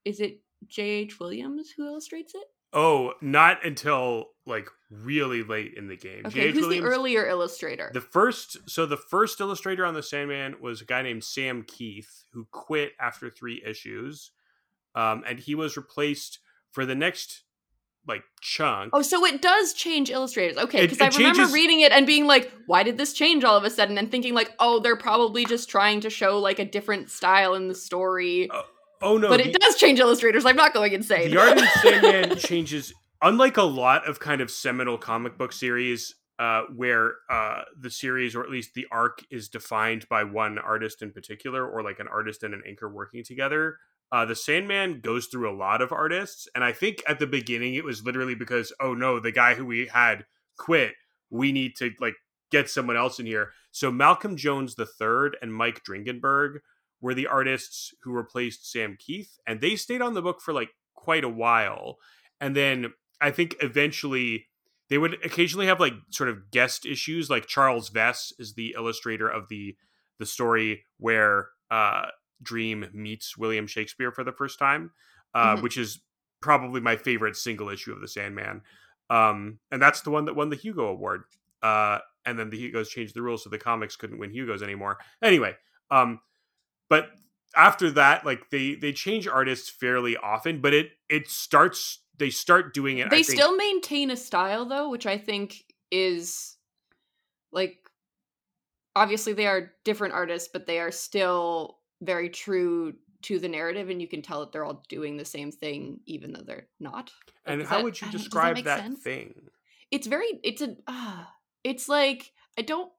is 0.04 0.20
it 0.20 0.40
J.H. 0.66 1.20
Williams 1.20 1.70
who 1.76 1.86
illustrates 1.86 2.34
it? 2.34 2.44
Oh, 2.72 3.12
not 3.20 3.64
until 3.64 4.30
like 4.46 4.68
really 4.90 5.42
late 5.42 5.74
in 5.76 5.86
the 5.86 5.96
game. 5.96 6.22
Okay, 6.26 6.40
J.H. 6.40 6.54
who's 6.54 6.62
Williams, 6.62 6.84
the 6.84 6.90
earlier 6.90 7.26
illustrator? 7.26 7.90
The 7.94 8.00
first, 8.00 8.68
so 8.68 8.84
the 8.84 8.96
first 8.96 9.40
illustrator 9.40 9.84
on 9.84 9.94
the 9.94 10.02
Sandman 10.02 10.56
was 10.60 10.80
a 10.80 10.84
guy 10.84 11.02
named 11.02 11.22
Sam 11.22 11.62
Kieth 11.62 12.24
who 12.32 12.46
quit 12.50 12.92
after 13.00 13.30
three 13.30 13.62
issues, 13.64 14.32
um, 14.94 15.22
and 15.26 15.38
he 15.38 15.54
was 15.54 15.76
replaced 15.76 16.40
for 16.72 16.84
the 16.84 16.96
next 16.96 17.44
like 18.06 18.22
chunk. 18.40 18.90
Oh, 18.92 19.02
so 19.02 19.24
it 19.24 19.40
does 19.40 19.72
change 19.72 20.10
illustrators. 20.10 20.56
Okay, 20.58 20.82
because 20.82 21.00
I 21.00 21.08
remember 21.08 21.38
changes- 21.38 21.52
reading 21.54 21.80
it 21.80 21.92
and 21.92 22.06
being 22.06 22.26
like, 22.26 22.52
why 22.66 22.82
did 22.82 22.98
this 22.98 23.12
change 23.12 23.44
all 23.44 23.56
of 23.56 23.64
a 23.64 23.70
sudden? 23.70 23.98
And 23.98 24.10
thinking 24.10 24.34
like, 24.34 24.52
oh, 24.58 24.80
they're 24.80 24.96
probably 24.96 25.44
just 25.44 25.68
trying 25.68 26.00
to 26.02 26.10
show 26.10 26.38
like 26.38 26.58
a 26.58 26.64
different 26.64 27.10
style 27.10 27.54
in 27.54 27.68
the 27.68 27.74
story. 27.74 28.48
oh 29.02 29.16
no, 29.16 29.28
but 29.28 29.38
the, 29.38 29.48
it 29.48 29.60
does 29.60 29.76
change 29.76 29.98
illustrators. 30.00 30.44
I'm 30.44 30.56
not 30.56 30.74
going 30.74 30.92
insane. 30.92 31.30
the 31.30 31.40
art 31.40 31.58
in 31.58 31.66
Sandman 31.82 32.36
changes. 32.38 32.92
Unlike 33.22 33.56
a 33.56 33.62
lot 33.62 34.06
of 34.06 34.20
kind 34.20 34.40
of 34.40 34.50
seminal 34.50 34.98
comic 34.98 35.38
book 35.38 35.52
series, 35.52 36.14
uh, 36.38 36.62
where 36.74 37.14
uh, 37.30 37.62
the 37.80 37.90
series 37.90 38.34
or 38.34 38.42
at 38.42 38.50
least 38.50 38.74
the 38.74 38.86
arc 38.90 39.24
is 39.30 39.48
defined 39.48 40.06
by 40.08 40.24
one 40.24 40.58
artist 40.58 41.00
in 41.00 41.10
particular, 41.12 41.66
or 41.66 41.82
like 41.82 42.00
an 42.00 42.08
artist 42.08 42.42
and 42.42 42.52
an 42.52 42.62
anchor 42.66 42.88
working 42.88 43.22
together. 43.24 43.78
Uh, 44.14 44.24
the 44.24 44.37
Sandman 44.37 45.00
goes 45.00 45.27
through 45.27 45.50
a 45.50 45.59
lot 45.59 45.83
of 45.83 45.90
artists, 45.90 46.46
and 46.55 46.62
I 46.62 46.70
think 46.70 47.03
at 47.09 47.18
the 47.18 47.27
beginning 47.27 47.74
it 47.74 47.83
was 47.83 48.05
literally 48.05 48.37
because 48.37 48.72
oh 48.81 48.94
no, 48.94 49.18
the 49.18 49.33
guy 49.33 49.55
who 49.55 49.66
we 49.66 49.88
had 49.88 50.24
quit. 50.57 50.92
We 51.31 51.50
need 51.50 51.74
to 51.79 51.90
like 51.98 52.14
get 52.53 52.70
someone 52.70 52.96
else 52.96 53.18
in 53.18 53.27
here. 53.27 53.50
So 53.72 53.90
Malcolm 53.90 54.37
Jones 54.37 54.77
third 54.77 55.37
and 55.42 55.53
Mike 55.53 55.83
Dringenberg 55.83 56.59
were 57.00 57.12
the 57.12 57.27
artists 57.27 57.92
who 58.05 58.12
replaced 58.12 58.70
Sam 58.70 58.96
Kieth, 58.96 59.38
and 59.48 59.61
they 59.61 59.74
stayed 59.74 60.00
on 60.00 60.14
the 60.14 60.22
book 60.22 60.40
for 60.40 60.55
like 60.55 60.70
quite 60.94 61.24
a 61.24 61.29
while. 61.29 61.96
And 62.40 62.55
then 62.55 62.92
I 63.20 63.33
think 63.33 63.57
eventually 63.61 64.46
they 64.90 64.98
would 64.98 65.14
occasionally 65.24 65.66
have 65.66 65.81
like 65.81 65.94
sort 66.11 66.29
of 66.29 66.53
guest 66.53 66.87
issues. 66.87 67.31
Like 67.31 67.46
Charles 67.46 67.90
Vess 67.90 68.33
is 68.38 68.55
the 68.55 68.77
illustrator 68.79 69.29
of 69.29 69.48
the 69.48 69.77
the 70.20 70.27
story 70.27 70.85
where 70.98 71.48
uh, 71.68 72.07
Dream 72.42 72.86
meets 72.92 73.36
William 73.36 73.66
Shakespeare 73.66 74.10
for 74.12 74.24
the 74.24 74.32
first 74.32 74.58
time, 74.58 74.92
uh, 75.34 75.56
Mhm. 75.56 75.62
which 75.62 75.76
is 75.78 76.00
probably 76.40 76.80
my 76.80 76.96
favorite 76.96 77.36
single 77.36 77.68
issue 77.70 77.92
of 77.92 78.00
the 78.00 78.08
Sandman. 78.08 78.62
Um, 79.10 79.58
and 79.70 79.80
that's 79.80 80.00
the 80.02 80.10
one 80.10 80.24
that 80.26 80.34
won 80.34 80.50
the 80.50 80.56
Hugo 80.56 80.86
Award. 80.86 81.24
Uh, 81.62 81.98
and 82.26 82.38
then 82.38 82.50
the 82.50 82.58
Hugos 82.58 82.90
changed 82.90 83.14
the 83.14 83.22
rules 83.22 83.44
so 83.44 83.50
the 83.50 83.58
comics 83.58 83.96
couldn't 83.96 84.18
win 84.18 84.30
Hugos 84.30 84.62
anymore. 84.62 84.98
Anyway, 85.22 85.56
um, 85.90 86.20
but 86.88 87.10
after 87.56 87.90
that, 87.92 88.26
like 88.26 88.50
they 88.50 88.74
they 88.74 88.92
change 88.92 89.26
artists 89.28 89.70
fairly 89.70 90.16
often, 90.16 90.60
but 90.60 90.74
it 90.74 90.92
it 91.08 91.28
starts 91.28 92.00
they 92.18 92.30
start 92.30 92.74
doing 92.74 92.98
it. 92.98 93.06
I 93.06 93.10
they 93.10 93.22
think- 93.22 93.38
still 93.38 93.56
maintain 93.56 94.10
a 94.10 94.16
style 94.16 94.64
though, 94.66 94.90
which 94.90 95.06
I 95.06 95.16
think 95.18 95.64
is 95.90 96.56
like 97.52 97.78
obviously 98.96 99.32
they 99.32 99.46
are 99.46 99.72
different 99.84 100.14
artists, 100.14 100.48
but 100.52 100.66
they 100.66 100.80
are 100.80 100.90
still 100.90 101.78
very 102.00 102.28
true 102.28 102.94
to 103.22 103.38
the 103.38 103.48
narrative, 103.48 103.88
and 103.88 104.00
you 104.00 104.09
can 104.09 104.22
tell 104.22 104.40
that 104.40 104.52
they're 104.52 104.64
all 104.64 104.85
doing 104.88 105.16
the 105.16 105.24
same 105.24 105.50
thing, 105.50 106.00
even 106.07 106.33
though 106.33 106.42
they're 106.42 106.68
not. 106.78 107.11
And 107.46 107.62
how 107.62 107.78
that- 107.78 107.85
would 107.85 108.00
you 108.00 108.07
that 108.09 108.16
describe 108.16 108.62
that, 108.64 108.80
sense? 108.80 109.02
thing? 109.02 109.48
It's 109.90 110.07
very. 110.07 110.40
It's 110.42 110.62
a. 110.62 110.76
Uh, 110.87 111.24
it's 111.62 111.88
like 111.88 112.33
I 112.59 112.62
don't. 112.62 112.92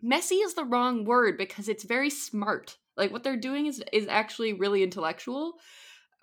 Messy 0.00 0.36
is 0.36 0.54
the 0.54 0.64
wrong 0.64 1.04
word 1.04 1.36
because 1.36 1.68
it's 1.68 1.84
very 1.84 2.10
smart. 2.10 2.76
Like 2.96 3.12
what 3.12 3.24
they're 3.24 3.36
doing 3.36 3.66
is 3.66 3.82
is 3.92 4.06
actually 4.08 4.52
really 4.52 4.82
intellectual, 4.82 5.54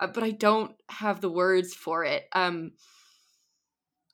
uh, 0.00 0.06
but 0.06 0.22
I 0.22 0.30
don't 0.30 0.74
have 0.88 1.20
the 1.20 1.30
words 1.30 1.74
for 1.74 2.04
it. 2.04 2.24
Um, 2.32 2.72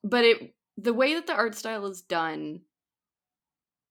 but 0.02 0.24
it 0.24 0.54
the 0.76 0.94
way 0.94 1.14
that 1.14 1.26
the 1.26 1.34
art 1.34 1.54
style 1.54 1.86
is 1.86 2.02
done, 2.02 2.62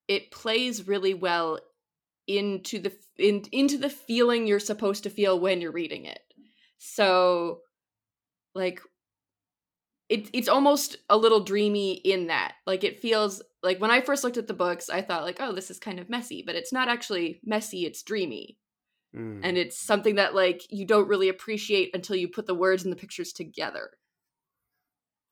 it 0.07 0.31
plays 0.31 0.87
really 0.87 1.13
well 1.13 1.59
into 2.27 2.79
the 2.79 2.93
in, 3.17 3.43
into 3.51 3.77
the 3.77 3.89
feeling 3.89 4.47
you're 4.47 4.59
supposed 4.59 5.03
to 5.03 5.09
feel 5.09 5.39
when 5.39 5.61
you're 5.61 5.71
reading 5.71 6.05
it. 6.05 6.21
So, 6.77 7.59
like 8.55 8.81
it, 10.09 10.29
it's 10.33 10.49
almost 10.49 10.97
a 11.09 11.17
little 11.17 11.39
dreamy 11.43 11.93
in 11.93 12.27
that 12.27 12.55
like 12.67 12.83
it 12.83 12.99
feels 12.99 13.41
like 13.63 13.79
when 13.79 13.91
i 13.91 14.01
first 14.01 14.25
looked 14.25 14.35
at 14.35 14.45
the 14.47 14.53
books 14.53 14.89
i 14.89 15.01
thought 15.01 15.23
like 15.23 15.37
oh 15.39 15.53
this 15.53 15.71
is 15.71 15.79
kind 15.79 15.99
of 16.01 16.09
messy 16.09 16.43
but 16.45 16.55
it's 16.55 16.73
not 16.73 16.89
actually 16.89 17.39
messy 17.45 17.85
it's 17.85 18.03
dreamy 18.03 18.57
Mm. 19.15 19.41
and 19.43 19.57
it's 19.57 19.77
something 19.77 20.15
that 20.15 20.33
like 20.35 20.61
you 20.69 20.85
don't 20.85 21.07
really 21.09 21.27
appreciate 21.27 21.91
until 21.93 22.15
you 22.15 22.29
put 22.29 22.45
the 22.45 22.55
words 22.55 22.83
and 22.83 22.91
the 22.93 22.97
pictures 22.97 23.33
together 23.33 23.91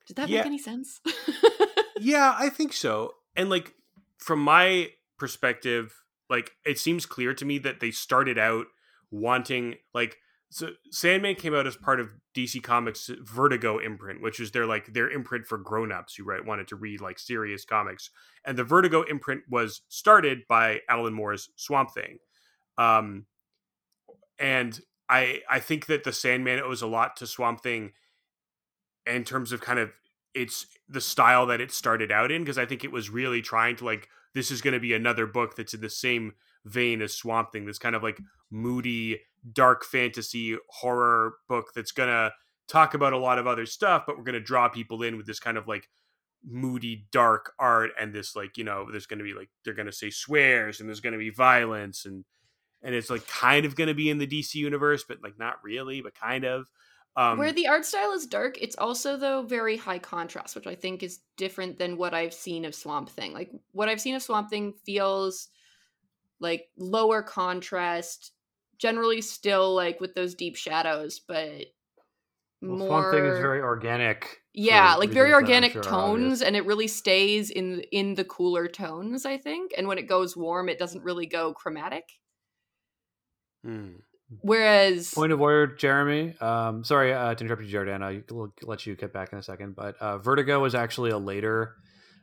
did 0.06 0.18
that 0.18 0.28
Yeah. 0.30 0.40
make 0.40 0.46
any 0.46 0.58
sense 0.58 1.00
yeah, 2.00 2.34
I 2.38 2.50
think 2.50 2.74
so. 2.74 3.14
And 3.36 3.50
like 3.50 3.74
from 4.18 4.40
my 4.40 4.90
perspective, 5.18 5.94
like 6.30 6.52
it 6.66 6.78
seems 6.78 7.06
clear 7.06 7.34
to 7.34 7.46
me 7.46 7.58
that 7.60 7.80
they 7.80 7.92
started 7.92 8.38
out 8.38 8.68
wanting 9.12 9.76
like 9.94 10.18
so 10.52 10.70
Sandman 10.90 11.36
came 11.36 11.54
out 11.54 11.68
as 11.68 11.76
part 11.76 12.00
of 12.00 12.10
DC 12.36 12.62
Comics 12.64 13.10
Vertigo 13.22 13.78
imprint, 13.78 14.22
which 14.22 14.40
is 14.40 14.52
their 14.52 14.66
like 14.66 14.94
their 14.94 15.10
imprint 15.10 15.46
for 15.46 15.60
grown-ups 15.60 16.16
who 16.16 16.24
right 16.24 16.44
wanted 16.44 16.68
to 16.70 16.76
read 16.76 17.02
like 17.02 17.20
serious 17.20 17.66
comics. 17.66 18.10
And 18.44 18.58
the 18.58 18.64
Vertigo 18.64 19.04
imprint 19.04 19.44
was 19.48 19.82
started 19.90 20.42
by 20.48 20.82
Alan 20.90 21.14
Moore's 21.14 21.50
Swamp 21.56 21.94
Thing. 21.94 22.18
Um 22.78 23.26
and 24.40 24.80
I 25.08 25.42
I 25.50 25.60
think 25.60 25.86
that 25.86 26.04
the 26.04 26.14
Sandman 26.14 26.62
owes 26.62 26.82
a 26.82 26.88
lot 26.88 27.16
to 27.18 27.28
Swamp 27.28 27.62
Thing 27.62 27.92
in 29.06 29.24
terms 29.24 29.52
of 29.52 29.62
kind 29.62 29.80
of 29.80 29.92
it's 30.34 30.66
the 30.88 31.02
style 31.02 31.46
that 31.48 31.62
it 31.62 31.72
started 31.72 32.12
out 32.12 32.32
in 32.32 32.44
because 32.44 32.58
I 32.58 32.66
think 32.66 32.84
it 32.84 32.92
was 32.92 33.10
really 33.10 33.42
trying 33.42 33.76
to 33.78 33.86
like 33.86 34.08
this 34.34 34.52
is 34.52 34.62
going 34.62 34.74
to 34.74 34.80
be 34.80 34.94
another 34.94 35.26
book 35.26 35.56
that's 35.56 35.74
in 35.74 35.82
the 35.82 35.90
same 35.90 36.34
vein 36.66 37.02
as 37.02 37.14
Swamp 37.14 37.52
Thing, 37.52 37.66
this 37.66 37.80
kind 37.80 37.96
of 37.96 38.04
like 38.04 38.20
moody, 38.52 39.22
dark 39.54 39.86
fantasy 39.86 40.58
horror 40.70 41.36
book 41.48 41.68
that's 41.76 41.92
going 41.92 42.10
to 42.10 42.32
talk 42.68 42.94
about 42.94 43.14
a 43.14 43.18
lot 43.18 43.40
of 43.40 43.48
other 43.48 43.66
stuff, 43.66 44.04
but 44.06 44.18
we're 44.18 44.24
going 44.24 44.34
to 44.34 44.40
draw 44.40 44.70
people 44.70 45.02
in 45.04 45.18
with 45.18 45.26
this 45.26 45.40
kind 45.40 45.58
of 45.58 45.68
like 45.68 45.90
moody, 46.46 47.08
dark 47.12 47.54
art 47.60 47.92
and 48.00 48.14
this 48.14 48.36
like 48.36 48.58
you 48.58 48.64
know 48.64 48.88
there's 48.90 49.08
going 49.08 49.18
to 49.18 49.26
be 49.26 49.34
like 49.34 49.50
they're 49.66 49.74
going 49.74 49.86
to 49.86 49.92
say 49.92 50.10
swears 50.10 50.80
and 50.80 50.88
there's 50.88 51.02
going 51.02 51.14
to 51.14 51.20
be 51.20 51.30
violence 51.30 52.06
and 52.06 52.24
and 52.82 52.96
it's 52.96 53.10
like 53.10 53.28
kind 53.28 53.66
of 53.66 53.76
going 53.76 53.90
to 53.90 53.94
be 53.94 54.10
in 54.10 54.20
the 54.20 54.28
DC 54.28 54.56
universe, 54.56 55.04
but 55.08 55.22
like 55.22 55.38
not 55.38 55.56
really, 55.64 56.02
but 56.02 56.16
kind 56.16 56.46
of. 56.46 56.68
Um, 57.16 57.38
where 57.38 57.52
the 57.52 57.68
art 57.68 57.86
style 57.86 58.14
is 58.14 58.28
dark 58.28 58.58
it's 58.62 58.78
also 58.78 59.18
though 59.18 59.42
very 59.42 59.76
high 59.76 60.00
contrast 60.00 60.56
which 60.56 60.68
i 60.68 60.76
think 60.76 61.04
is 61.04 61.20
different 61.38 61.78
than 61.78 61.98
what 61.98 62.14
i've 62.14 62.34
seen 62.34 62.64
of 62.66 62.74
swamp 62.76 63.10
thing 63.10 63.34
like 63.34 63.52
what 63.72 63.90
i've 63.90 64.00
seen 64.00 64.16
of 64.16 64.22
swamp 64.22 64.50
thing 64.50 64.74
feels 64.86 65.50
like 66.40 66.70
lower 66.78 67.22
contrast 67.22 68.32
generally 68.78 69.22
still 69.22 69.76
like 69.76 70.00
with 70.00 70.14
those 70.16 70.36
deep 70.36 70.56
shadows 70.56 71.20
but 71.20 71.66
Well, 72.62 72.78
more 72.78 72.88
Swamp 72.88 73.12
Thing 73.14 73.26
is 73.26 73.40
very 73.40 73.62
organic. 73.62 74.42
yeah 74.54 74.96
like 74.96 75.10
very 75.10 75.30
reasons 75.34 75.48
that 75.48 75.54
I'm 75.58 75.64
organic 75.64 75.72
sure 75.74 75.84
tones 75.84 76.42
and 76.42 76.56
it 76.56 76.66
really 76.66 76.88
stays 76.88 77.50
in 77.50 77.82
in 77.92 78.16
the 78.16 78.24
cooler 78.26 78.68
tones 78.68 79.26
i 79.26 79.38
think 79.38 79.74
and 79.78 79.88
when 79.88 79.98
it 79.98 80.08
goes 80.08 80.36
warm 80.38 80.70
it 80.70 80.80
doesn't 80.80 81.04
really 81.04 81.26
go 81.26 81.54
chromatic 81.54 82.06
hmm. 83.64 83.96
Whereas 84.42 85.14
Point 85.14 85.32
of 85.32 85.42
order, 85.42 85.68
Jeremy. 85.76 86.36
Um, 86.40 86.84
sorry 86.84 87.14
uh, 87.14 87.34
to 87.36 87.44
interrupt 87.44 87.64
you, 87.64 87.70
Jordana. 87.80 88.24
We'll 88.32 88.54
let 88.64 88.86
you 88.86 88.96
get 88.96 89.14
back 89.14 89.32
in 89.34 89.40
a 89.40 89.44
second. 89.44 89.76
But 89.76 89.96
uh, 90.00 90.18
Vertigo 90.20 90.60
was 90.60 90.76
actually 90.76 91.12
a 91.12 91.18
later 91.18 91.76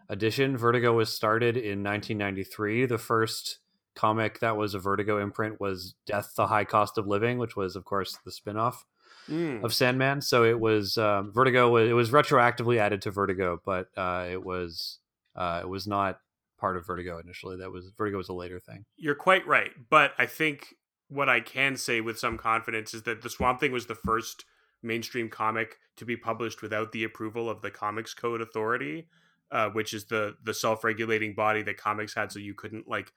edition. 0.09 0.57
Vertigo 0.57 0.93
was 0.93 1.13
started 1.13 1.57
in 1.57 1.83
1993. 1.83 2.87
The 2.87 2.99
first 2.99 3.59
comic 3.95 4.41
that 4.41 4.57
was 4.57 4.75
a 4.75 4.79
Vertigo 4.79 5.19
imprint 5.19 5.61
was 5.61 5.95
Death, 6.07 6.33
the 6.37 6.47
High 6.49 6.65
Cost 6.65 6.99
of 6.99 7.07
Living, 7.07 7.39
which 7.39 7.57
was, 7.57 7.77
of 7.77 7.85
course, 7.85 8.17
the 8.25 8.31
spin-off 8.33 8.85
Mm. 9.29 9.65
of 9.65 9.75
Sandman. 9.75 10.21
So 10.21 10.45
it 10.45 10.61
was 10.61 10.97
um, 10.99 11.33
Vertigo. 11.33 11.69
was- 11.69 11.89
It 11.91 11.95
was 11.95 12.11
retroactively 12.11 12.77
added 12.79 13.03
to 13.03 13.11
Vertigo, 13.11 13.61
but 13.65 13.89
uh, 13.97 14.29
it 14.31 14.45
was 14.45 15.01
uh, 15.35 15.59
it 15.65 15.69
was 15.69 15.85
not 15.85 16.21
part 16.61 16.77
of 16.77 16.87
Vertigo 16.87 17.19
initially. 17.19 17.57
That 17.57 17.73
was 17.73 17.91
Vertigo 17.99 18.19
was 18.19 18.29
a 18.29 18.33
later 18.33 18.61
thing. 18.61 18.85
You're 18.97 19.17
quite 19.17 19.45
right, 19.45 19.73
but 19.91 20.13
I 20.17 20.27
think 20.27 20.77
what 21.09 21.29
I 21.29 21.41
can 21.41 21.77
say 21.77 22.01
with 22.01 22.19
some 22.19 22.37
confidence 22.37 22.95
is 22.95 23.03
that 23.03 23.23
the 23.23 23.31
Swamp 23.31 23.61
Thing 23.61 23.73
was 23.73 23.87
the 23.87 23.95
first 23.95 24.45
mainstream 24.83 25.29
comic 25.29 25.79
to 25.97 26.05
be 26.05 26.17
published 26.17 26.63
without 26.63 26.93
the 26.93 27.05
approval 27.05 27.49
of 27.49 27.63
the 27.63 27.71
Comics 27.71 28.15
Code 28.15 28.41
Authority, 28.41 29.07
uh, 29.51 29.71
which 29.71 29.95
is 29.95 30.07
the 30.07 30.37
the 30.43 30.55
self 30.55 30.85
regulating 30.85 31.35
body 31.35 31.63
that 31.63 31.77
comics 31.77 32.15
had, 32.15 32.33
so 32.33 32.39
you 32.39 32.55
couldn't 32.55 32.89
like 32.89 33.13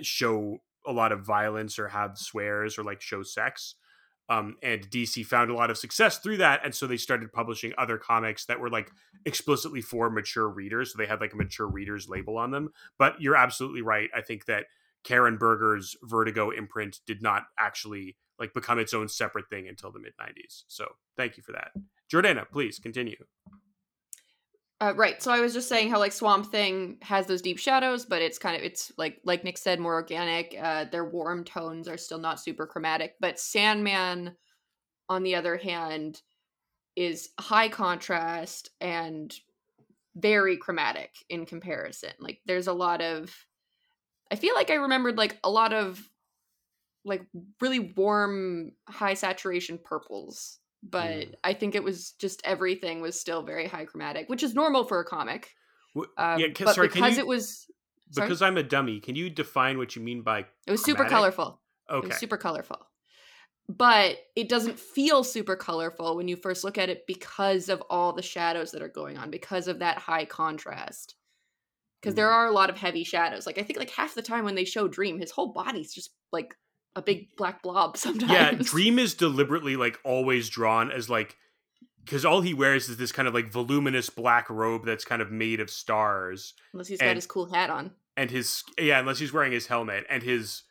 show 0.00 0.58
a 0.86 0.92
lot 0.92 1.12
of 1.12 1.26
violence 1.26 1.78
or 1.78 1.88
have 1.88 2.16
swears 2.16 2.78
or 2.78 2.84
like 2.84 3.00
show 3.00 3.22
sex. 3.22 3.74
Um, 4.28 4.56
and 4.60 4.90
DC 4.90 5.24
found 5.24 5.52
a 5.52 5.54
lot 5.54 5.70
of 5.70 5.78
success 5.78 6.18
through 6.18 6.38
that, 6.38 6.60
and 6.64 6.74
so 6.74 6.88
they 6.88 6.96
started 6.96 7.32
publishing 7.32 7.72
other 7.78 7.96
comics 7.96 8.46
that 8.46 8.58
were 8.58 8.70
like 8.70 8.90
explicitly 9.24 9.80
for 9.80 10.10
mature 10.10 10.48
readers. 10.48 10.92
So 10.92 10.98
they 10.98 11.06
had 11.06 11.20
like 11.20 11.32
a 11.32 11.36
mature 11.36 11.68
readers 11.68 12.08
label 12.08 12.36
on 12.36 12.50
them. 12.50 12.70
But 12.98 13.20
you're 13.20 13.36
absolutely 13.36 13.82
right. 13.82 14.10
I 14.16 14.22
think 14.22 14.46
that 14.46 14.66
Karen 15.04 15.36
Berger's 15.36 15.96
Vertigo 16.02 16.50
imprint 16.50 17.00
did 17.06 17.22
not 17.22 17.44
actually 17.58 18.16
like 18.38 18.52
become 18.52 18.78
its 18.78 18.92
own 18.92 19.08
separate 19.08 19.48
thing 19.48 19.68
until 19.68 19.90
the 19.90 19.98
mid 19.98 20.12
90s. 20.20 20.64
So 20.68 20.86
thank 21.16 21.36
you 21.36 21.42
for 21.42 21.52
that. 21.52 21.70
Jordana, 22.12 22.44
please 22.50 22.78
continue. 22.78 23.16
Uh, 24.78 24.92
right. 24.94 25.22
So 25.22 25.32
I 25.32 25.40
was 25.40 25.54
just 25.54 25.70
saying 25.70 25.88
how 25.88 25.98
like 25.98 26.12
Swamp 26.12 26.46
Thing 26.46 26.98
has 27.00 27.26
those 27.26 27.40
deep 27.40 27.58
shadows, 27.58 28.04
but 28.04 28.20
it's 28.20 28.38
kind 28.38 28.56
of 28.56 28.62
it's 28.62 28.92
like 28.98 29.20
like 29.24 29.42
Nick 29.42 29.56
said, 29.56 29.80
more 29.80 29.94
organic. 29.94 30.54
Uh, 30.60 30.84
their 30.84 31.06
warm 31.06 31.44
tones 31.44 31.88
are 31.88 31.96
still 31.96 32.18
not 32.18 32.40
super 32.40 32.66
chromatic. 32.66 33.14
But 33.18 33.40
Sandman, 33.40 34.36
on 35.08 35.22
the 35.22 35.34
other 35.34 35.56
hand, 35.56 36.20
is 36.94 37.30
high 37.40 37.70
contrast 37.70 38.70
and 38.80 39.34
very 40.14 40.58
chromatic 40.58 41.10
in 41.30 41.46
comparison. 41.46 42.12
Like 42.18 42.40
there's 42.44 42.66
a 42.66 42.72
lot 42.74 43.00
of 43.00 43.34
I 44.30 44.36
feel 44.36 44.54
like 44.54 44.70
I 44.70 44.74
remembered 44.74 45.16
like 45.16 45.38
a 45.44 45.50
lot 45.50 45.72
of 45.72 46.00
like 47.04 47.22
really 47.60 47.92
warm, 47.96 48.72
high 48.88 49.14
saturation 49.14 49.78
purples 49.82 50.58
but 50.90 51.10
mm. 51.10 51.34
I 51.44 51.54
think 51.54 51.74
it 51.74 51.82
was 51.82 52.12
just 52.12 52.40
everything 52.44 53.00
was 53.00 53.18
still 53.18 53.42
very 53.42 53.66
high 53.66 53.84
chromatic, 53.84 54.28
which 54.28 54.42
is 54.42 54.54
normal 54.54 54.84
for 54.84 55.00
a 55.00 55.04
comic. 55.04 55.50
Um, 55.96 56.38
yeah, 56.38 56.46
but 56.58 56.74
sorry, 56.74 56.88
because 56.88 57.16
you, 57.16 57.20
it 57.20 57.26
was 57.26 57.66
sorry? 58.10 58.28
because 58.28 58.42
I'm 58.42 58.56
a 58.56 58.62
dummy. 58.62 59.00
Can 59.00 59.16
you 59.16 59.30
define 59.30 59.78
what 59.78 59.96
you 59.96 60.02
mean 60.02 60.22
by? 60.22 60.40
It 60.40 60.70
was 60.70 60.82
chromatic? 60.82 61.06
super 61.06 61.08
colorful. 61.08 61.60
Okay, 61.90 62.10
super 62.14 62.36
colorful, 62.36 62.78
but 63.68 64.16
it 64.34 64.48
doesn't 64.48 64.78
feel 64.78 65.24
super 65.24 65.56
colorful 65.56 66.16
when 66.16 66.28
you 66.28 66.36
first 66.36 66.64
look 66.64 66.78
at 66.78 66.88
it 66.88 67.06
because 67.06 67.68
of 67.68 67.82
all 67.88 68.12
the 68.12 68.22
shadows 68.22 68.72
that 68.72 68.82
are 68.82 68.88
going 68.88 69.16
on, 69.16 69.30
because 69.30 69.68
of 69.68 69.78
that 69.78 69.98
high 69.98 70.24
contrast. 70.24 71.14
Because 72.00 72.14
mm. 72.14 72.16
there 72.16 72.30
are 72.30 72.46
a 72.46 72.52
lot 72.52 72.70
of 72.70 72.76
heavy 72.76 73.04
shadows. 73.04 73.46
Like 73.46 73.58
I 73.58 73.62
think, 73.62 73.78
like 73.78 73.90
half 73.90 74.14
the 74.14 74.22
time 74.22 74.44
when 74.44 74.54
they 74.54 74.64
show 74.64 74.88
Dream, 74.88 75.18
his 75.18 75.30
whole 75.30 75.52
body's 75.52 75.92
just 75.92 76.10
like 76.32 76.54
a 76.94 77.02
big 77.02 77.36
black 77.36 77.62
blob 77.62 77.96
sometimes. 77.96 78.32
Yeah, 78.32 78.52
Dream 78.52 78.98
is 78.98 79.14
deliberately 79.14 79.76
like 79.76 79.98
always 80.04 80.48
drawn 80.48 80.90
as 80.90 81.08
like 81.08 81.36
because 82.04 82.24
all 82.24 82.40
he 82.40 82.54
wears 82.54 82.88
is 82.88 82.96
this 82.96 83.12
kind 83.12 83.26
of 83.26 83.34
like 83.34 83.50
voluminous 83.50 84.08
black 84.10 84.48
robe 84.48 84.86
that's 84.86 85.04
kind 85.04 85.20
of 85.20 85.30
made 85.30 85.60
of 85.60 85.68
stars. 85.68 86.54
Unless 86.72 86.88
he's 86.88 87.00
and, 87.00 87.08
got 87.08 87.16
his 87.16 87.26
cool 87.26 87.46
hat 87.46 87.68
on. 87.68 87.90
And 88.16 88.30
his 88.30 88.62
yeah, 88.78 89.00
unless 89.00 89.18
he's 89.18 89.32
wearing 89.32 89.52
his 89.52 89.66
helmet 89.66 90.04
and 90.08 90.22
his 90.22 90.62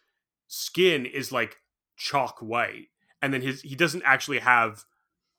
skin 0.47 1.05
is 1.05 1.31
like 1.31 1.57
chalk 1.97 2.39
white. 2.39 2.87
And 3.21 3.33
then 3.33 3.41
his 3.41 3.61
he 3.61 3.75
doesn't 3.75 4.03
actually 4.05 4.39
have 4.39 4.85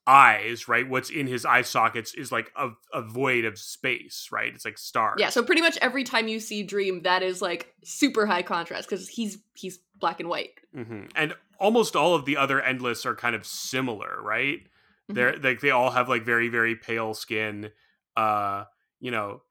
eyes, 0.06 0.68
right? 0.68 0.88
What's 0.88 1.10
in 1.10 1.26
his 1.26 1.44
eye 1.44 1.62
sockets 1.62 2.14
is 2.14 2.30
like 2.30 2.52
a, 2.56 2.70
a 2.92 3.02
void 3.02 3.44
of 3.44 3.58
space, 3.58 4.28
right? 4.30 4.54
It's 4.54 4.64
like 4.64 4.78
stars. 4.78 5.16
Yeah, 5.18 5.30
so 5.30 5.42
pretty 5.42 5.62
much 5.62 5.76
every 5.78 6.04
time 6.04 6.28
you 6.28 6.40
see 6.40 6.62
Dream, 6.62 7.02
that 7.02 7.22
is 7.22 7.42
like 7.42 7.74
super 7.84 8.26
high 8.26 8.42
contrast 8.42 8.88
because 8.88 9.08
he's 9.08 9.38
he's 9.54 9.78
black 9.98 10.20
and 10.20 10.28
white. 10.28 10.52
Mm-hmm. 10.74 11.06
And 11.14 11.34
almost 11.58 11.96
all 11.96 12.14
of 12.14 12.24
the 12.24 12.36
other 12.36 12.60
endless 12.60 13.04
are 13.04 13.14
kind 13.14 13.34
of 13.34 13.46
similar, 13.46 14.20
right? 14.22 14.60
Mm-hmm. 14.60 15.14
They're 15.14 15.36
like 15.36 15.60
they 15.60 15.70
all 15.70 15.90
have 15.90 16.08
like 16.08 16.24
very 16.24 16.48
very 16.48 16.76
pale 16.76 17.14
skin. 17.14 17.70
Uh, 18.16 18.64
you 19.00 19.10
know, 19.10 19.42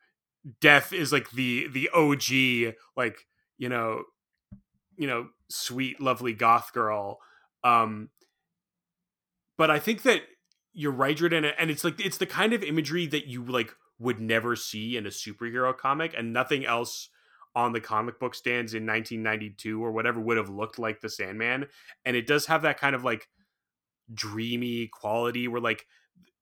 Death 0.62 0.94
is 0.94 1.12
like 1.12 1.32
the 1.32 1.68
the 1.68 1.90
OG 1.94 2.76
like 2.96 3.28
you 3.58 3.70
know, 3.70 4.04
you 4.98 5.08
know, 5.08 5.28
sweet 5.50 6.00
lovely 6.00 6.34
goth 6.34 6.72
girl. 6.74 7.20
Um, 7.64 8.10
but 9.58 9.72
I 9.72 9.80
think 9.80 10.04
that 10.04 10.22
you're 10.76 10.92
right, 10.92 11.16
Jordan, 11.16 11.46
and 11.46 11.72
it's 11.72 11.84
like 11.84 12.00
it's 12.00 12.18
the 12.18 12.26
kind 12.26 12.54
of 12.54 12.62
imagery 12.62 13.08
that 13.08 13.28
you 13.28 13.44
like 13.44 13.74
would 13.98 14.20
never 14.20 14.56
see 14.56 14.98
in 14.98 15.06
a 15.06 15.10
superhero 15.10 15.76
comic, 15.76 16.14
and 16.16 16.34
nothing 16.34 16.66
else 16.66 17.10
on 17.56 17.72
the 17.72 17.80
comic 17.80 18.20
book 18.20 18.36
stands 18.36 18.74
in 18.74 18.86
1992 18.86 19.82
or 19.84 19.94
whatever 19.94 20.20
would 20.20 20.36
have 20.36 20.50
looked 20.50 20.78
like 20.78 21.00
the 21.00 21.10
Sandman, 21.10 21.68
and 22.06 22.16
it 22.16 22.28
does 22.28 22.46
have 22.48 22.62
that 22.64 22.80
kind 22.80 22.94
of 22.96 23.04
like 23.06 23.30
dreamy 24.14 24.88
quality 24.88 25.48
where 25.48 25.62
like 25.62 25.88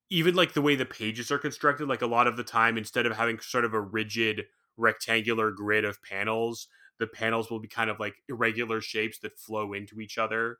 even 0.09 0.35
like 0.35 0.53
the 0.53 0.61
way 0.61 0.75
the 0.75 0.85
pages 0.85 1.31
are 1.31 1.37
constructed, 1.37 1.87
like 1.87 2.01
a 2.01 2.07
lot 2.07 2.27
of 2.27 2.35
the 2.35 2.43
time, 2.43 2.77
instead 2.77 3.05
of 3.05 3.15
having 3.15 3.39
sort 3.39 3.65
of 3.65 3.73
a 3.73 3.81
rigid 3.81 4.45
rectangular 4.77 5.51
grid 5.51 5.85
of 5.85 6.01
panels, 6.01 6.67
the 6.99 7.07
panels 7.07 7.51
will 7.51 7.59
be 7.59 7.67
kind 7.67 7.89
of 7.89 7.99
like 7.99 8.15
irregular 8.27 8.81
shapes 8.81 9.19
that 9.19 9.37
flow 9.37 9.73
into 9.73 9.99
each 9.99 10.17
other. 10.17 10.57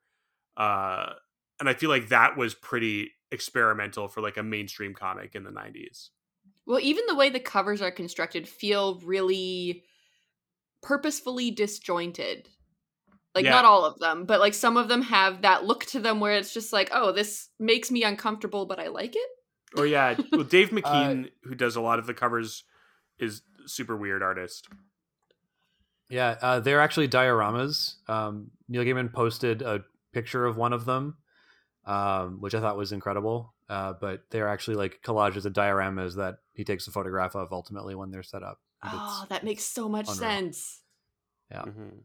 Uh, 0.56 1.14
and 1.60 1.68
I 1.68 1.74
feel 1.74 1.90
like 1.90 2.10
that 2.10 2.38
was 2.38 2.54
pretty 2.54 3.12
experimental 3.34 4.08
for 4.08 4.22
like 4.22 4.38
a 4.38 4.44
mainstream 4.44 4.94
comic 4.94 5.36
in 5.36 5.44
the 5.44 5.50
90s. 5.50 6.10
Well, 6.66 6.80
even 6.80 7.04
the 7.08 7.16
way 7.16 7.30
the 7.30 7.40
covers 7.40 7.82
are 7.82 7.92
constructed 7.92 8.48
feel 8.48 9.00
really 9.04 9.84
purposefully 10.82 11.52
disjointed. 11.52 12.48
Like 13.36 13.46
yeah. 13.46 13.52
not 13.52 13.66
all 13.66 13.84
of 13.84 13.98
them, 14.00 14.26
but 14.26 14.40
like 14.40 14.54
some 14.54 14.78
of 14.78 14.88
them 14.88 15.02
have 15.02 15.42
that 15.42 15.66
look 15.66 15.86
to 15.88 16.00
them 16.00 16.20
where 16.20 16.34
it's 16.34 16.54
just 16.54 16.72
like, 16.72 16.90
oh, 16.94 17.12
this 17.12 17.50
makes 17.60 17.90
me 17.90 18.04
uncomfortable, 18.04 18.68
but 18.68 18.80
I 18.80 18.90
like 18.90 19.16
it. 19.16 19.30
Or 19.76 19.88
yeah, 19.88 20.16
well, 20.32 20.44
Dave 20.44 20.72
uh, 20.72 20.76
McKean, 20.76 21.26
uh, 21.26 21.30
who 21.44 21.56
does 21.56 21.76
a 21.76 21.82
lot 21.82 21.98
of 21.98 22.06
the 22.06 22.14
covers, 22.14 22.64
is 23.18 23.42
super 23.66 23.98
weird 23.98 24.22
artist. 24.22 24.68
Yeah, 26.12 26.36
uh, 26.42 26.60
they're 26.60 26.80
actually 26.80 27.08
dioramas. 27.08 27.96
Um, 28.08 28.52
Neil 28.70 28.84
Gaiman 28.84 29.12
posted 29.12 29.64
a 29.64 29.84
picture 30.14 30.46
of 30.46 30.56
one 30.56 30.74
of 30.74 30.86
them 30.86 31.18
um, 31.86 32.40
which 32.40 32.56
I 32.56 32.60
thought 32.60 32.78
was 32.78 32.92
incredible. 32.92 33.54
Uh, 33.70 33.94
but 34.00 34.24
they're 34.30 34.50
actually 34.50 34.76
like 34.76 35.00
collages 35.04 35.46
of 35.46 35.54
dioramas 35.54 36.16
that 36.16 36.40
he 36.54 36.64
takes 36.64 36.88
a 36.88 36.92
photograph 36.92 37.36
of 37.36 37.52
ultimately 37.52 37.96
when 37.96 38.12
they're 38.12 38.24
set 38.24 38.44
up. 38.44 38.60
Oh, 38.84 39.26
that 39.30 39.44
makes 39.44 39.64
so 39.64 39.88
much 39.88 40.08
unreal. 40.08 40.20
sense. 40.20 40.82
Yeah. 41.50 41.62
Mm-hmm. 41.62 42.00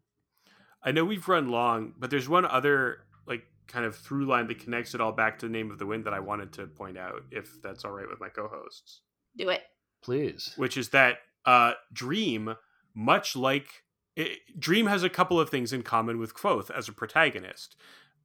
I 0.82 0.92
know 0.92 1.04
we've 1.04 1.26
run 1.28 1.48
long, 1.48 1.94
but 1.98 2.10
there's 2.10 2.28
one 2.28 2.46
other 2.46 3.00
like 3.26 3.42
kind 3.66 3.84
of 3.84 3.96
through 3.96 4.26
line 4.26 4.46
that 4.46 4.60
connects 4.60 4.94
it 4.94 5.00
all 5.00 5.12
back 5.12 5.38
to 5.40 5.46
the 5.46 5.52
name 5.52 5.70
of 5.70 5.78
the 5.78 5.86
wind 5.86 6.04
that 6.04 6.14
I 6.14 6.20
wanted 6.20 6.52
to 6.54 6.66
point 6.66 6.96
out, 6.96 7.24
if 7.30 7.60
that's 7.60 7.84
all 7.84 7.90
right 7.90 8.08
with 8.08 8.20
my 8.20 8.28
co-hosts. 8.28 9.00
Do 9.36 9.48
it, 9.48 9.62
please. 10.02 10.52
Which 10.56 10.76
is 10.76 10.90
that 10.90 11.18
uh, 11.44 11.72
Dream, 11.92 12.54
much 12.94 13.34
like 13.34 13.82
it, 14.16 14.38
Dream, 14.58 14.86
has 14.86 15.02
a 15.02 15.10
couple 15.10 15.40
of 15.40 15.50
things 15.50 15.72
in 15.72 15.82
common 15.82 16.18
with 16.18 16.34
Kvothe 16.34 16.70
as 16.70 16.88
a 16.88 16.92
protagonist. 16.92 17.74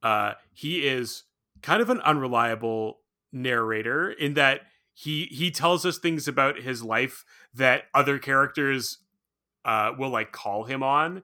Uh, 0.02 0.34
he 0.52 0.86
is 0.86 1.24
kind 1.64 1.80
of 1.80 1.88
an 1.88 2.00
unreliable 2.02 2.98
narrator 3.32 4.10
in 4.10 4.34
that 4.34 4.60
he 4.92 5.24
he 5.30 5.50
tells 5.50 5.84
us 5.86 5.98
things 5.98 6.28
about 6.28 6.60
his 6.60 6.82
life 6.82 7.24
that 7.54 7.84
other 7.94 8.18
characters 8.18 8.98
uh, 9.64 9.92
will 9.98 10.10
like 10.10 10.30
call 10.30 10.64
him 10.64 10.82
on. 10.82 11.22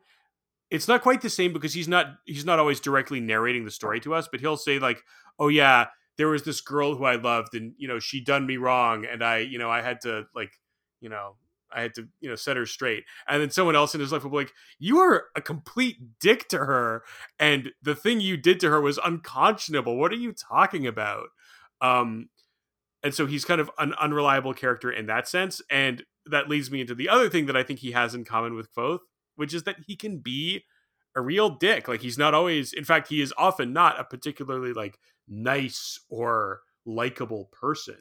It's 0.70 0.88
not 0.88 1.03
quite 1.03 1.20
the 1.20 1.29
same 1.29 1.53
because 1.53 1.74
he's 1.74 1.88
not 1.88 2.07
he's 2.24 2.46
not 2.46 2.59
always 2.59 2.81
directly 2.81 3.20
narrating 3.20 3.66
the 3.66 3.70
story 3.70 4.00
to 4.00 4.14
us, 4.14 4.29
but 4.29 4.40
he'll 4.40 4.57
say 4.57 4.79
like, 4.79 5.03
"Oh 5.38 5.48
yeah, 5.48 5.88
there 6.16 6.29
was 6.29 6.42
this 6.44 6.62
girl 6.62 6.96
who 6.96 7.05
I 7.05 7.16
loved, 7.16 7.55
and 7.55 7.74
you 7.76 7.87
know 7.87 7.98
she 7.98 8.24
done 8.24 8.46
me 8.46 8.57
wrong, 8.57 9.05
and 9.05 9.22
I 9.22 9.38
you 9.38 9.59
know 9.59 9.70
I 9.70 9.83
had 9.83 10.00
to 10.03 10.24
like 10.35 10.53
you 11.00 11.11
know 11.11 11.37
I 11.72 11.83
had 11.83 11.94
to, 11.94 12.09
you 12.20 12.28
know, 12.28 12.37
set 12.37 12.56
her 12.56 12.66
straight. 12.66 13.04
And 13.28 13.40
then 13.40 13.50
someone 13.50 13.76
else 13.76 13.94
in 13.94 14.00
his 14.00 14.12
life 14.12 14.24
will 14.24 14.30
be 14.30 14.37
like, 14.38 14.52
You 14.78 14.98
are 14.98 15.24
a 15.37 15.40
complete 15.40 16.18
dick 16.20 16.48
to 16.48 16.59
her. 16.59 17.02
And 17.38 17.70
the 17.83 17.94
thing 17.94 18.20
you 18.20 18.37
did 18.37 18.61
to 18.61 18.70
her 18.70 18.80
was 18.80 18.98
unconscionable. 18.98 19.96
What 19.96 20.12
are 20.12 20.16
you 20.16 20.33
talking 20.33 20.87
about? 20.87 21.28
Um, 21.80 22.28
and 23.02 23.14
so 23.14 23.26
he's 23.26 23.44
kind 23.44 23.61
of 23.61 23.70
an 23.78 23.94
unreliable 23.94 24.54
character 24.54 24.90
in 24.90 25.06
that 25.06 25.26
sense. 25.26 25.62
And 25.70 26.04
that 26.26 26.48
leads 26.48 26.70
me 26.70 26.80
into 26.80 26.94
the 26.94 27.09
other 27.09 27.28
thing 27.28 27.46
that 27.46 27.56
I 27.56 27.62
think 27.62 27.80
he 27.80 27.92
has 27.92 28.14
in 28.14 28.24
common 28.24 28.54
with 28.54 28.74
Kvothe, 28.74 29.00
which 29.37 29.54
is 29.54 29.62
that 29.64 29.76
he 29.87 29.96
can 29.96 30.18
be 30.18 30.64
a 31.16 31.20
real 31.20 31.50
dick. 31.50 31.88
Like 31.88 32.02
he's 32.02 32.18
not 32.18 32.35
always, 32.35 32.72
in 32.72 32.85
fact, 32.85 33.09
he 33.09 33.20
is 33.20 33.33
often 33.37 33.72
not 33.72 33.98
a 33.98 34.04
particularly 34.04 34.72
like 34.72 34.98
nice 35.26 36.00
or 36.09 36.61
likable 36.85 37.48
person. 37.52 37.98